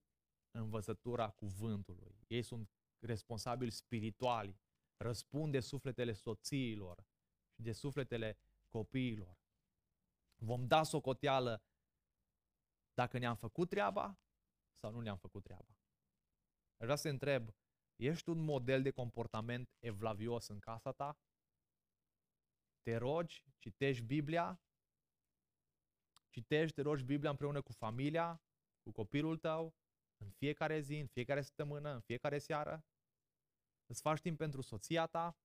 învățătura 0.50 1.30
cuvântului. 1.30 2.24
Ei 2.26 2.42
sunt 2.42 2.70
responsabili 2.98 3.70
spirituali. 3.70 4.58
Răspund 4.96 5.52
de 5.52 5.60
sufletele 5.60 6.12
soțiilor 6.12 7.06
și 7.54 7.62
de 7.62 7.72
sufletele 7.72 8.38
copiilor. 8.68 9.38
Vom 10.36 10.66
da 10.66 10.82
socoteală 10.82 11.62
dacă 12.94 13.18
ne-am 13.18 13.36
făcut 13.36 13.68
treaba 13.68 14.18
sau 14.80 14.90
nu 14.90 15.00
ne-am 15.00 15.16
făcut 15.16 15.42
treaba. 15.42 15.78
Aș 16.76 16.84
vrea 16.84 16.96
să 16.96 17.08
întreb, 17.08 17.54
ești 17.96 18.28
un 18.28 18.38
model 18.38 18.82
de 18.82 18.90
comportament 18.90 19.70
evlavios 19.78 20.48
în 20.48 20.58
casa 20.58 20.92
ta? 20.92 21.18
Te 22.84 22.96
rogi, 22.96 23.44
citești 23.58 24.04
Biblia? 24.04 24.60
Citești, 26.28 26.74
te 26.74 26.82
rogi 26.82 27.04
Biblia 27.04 27.30
împreună 27.30 27.62
cu 27.62 27.72
familia, 27.72 28.42
cu 28.82 28.92
copilul 28.92 29.38
tău? 29.38 29.74
în 30.24 30.30
fiecare 30.30 30.80
zi, 30.80 30.98
în 30.98 31.06
fiecare 31.06 31.42
săptămână, 31.42 31.90
în 31.92 32.00
fiecare 32.00 32.38
seară. 32.38 32.84
Îți 33.86 34.00
faci 34.00 34.20
timp 34.20 34.38
pentru 34.38 34.60
soția 34.60 35.06
ta, 35.06 35.38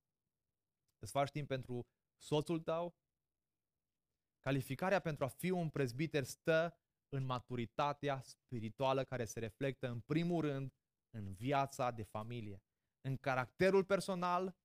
îți 1.00 1.12
faci 1.12 1.30
timp 1.30 1.48
pentru 1.48 1.88
soțul 2.18 2.60
tău. 2.60 2.96
Calificarea 4.40 5.00
pentru 5.00 5.24
a 5.24 5.28
fi 5.28 5.50
un 5.50 5.70
prezbiter 5.70 6.24
stă 6.24 6.78
în 7.10 7.24
maturitatea 7.26 8.22
spirituală 8.22 9.04
care 9.04 9.26
se 9.26 9.40
reflectă 9.40 9.88
în 9.88 10.00
primul 10.00 10.42
rând 10.42 10.74
în 11.10 11.34
viața 11.34 11.92
de 11.92 12.04
familie, 12.04 12.64
în 13.02 13.18
caracterul 13.18 13.86
personal 13.86 14.58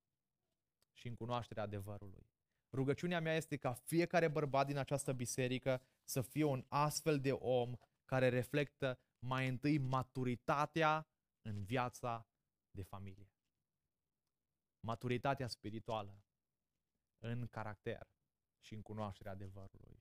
și 0.93 1.09
în 1.09 1.15
cunoașterea 1.15 1.63
adevărului. 1.63 2.34
Rugăciunea 2.75 3.21
mea 3.21 3.35
este 3.35 3.57
ca 3.57 3.73
fiecare 3.73 4.29
bărbat 4.29 4.67
din 4.67 4.77
această 4.77 5.13
biserică 5.13 5.83
să 6.05 6.21
fie 6.21 6.45
un 6.45 6.65
astfel 6.69 7.21
de 7.21 7.33
om 7.33 7.77
care 8.05 8.29
reflectă 8.29 8.99
mai 9.19 9.49
întâi 9.49 9.79
maturitatea 9.79 11.07
în 11.43 11.65
viața 11.65 12.29
de 12.71 12.83
familie. 12.83 13.33
Maturitatea 14.81 15.47
spirituală 15.47 16.25
în 17.19 17.47
caracter 17.47 18.09
și 18.61 18.75
în 18.75 18.83
cunoașterea 18.83 19.33
adevărului. 19.33 19.93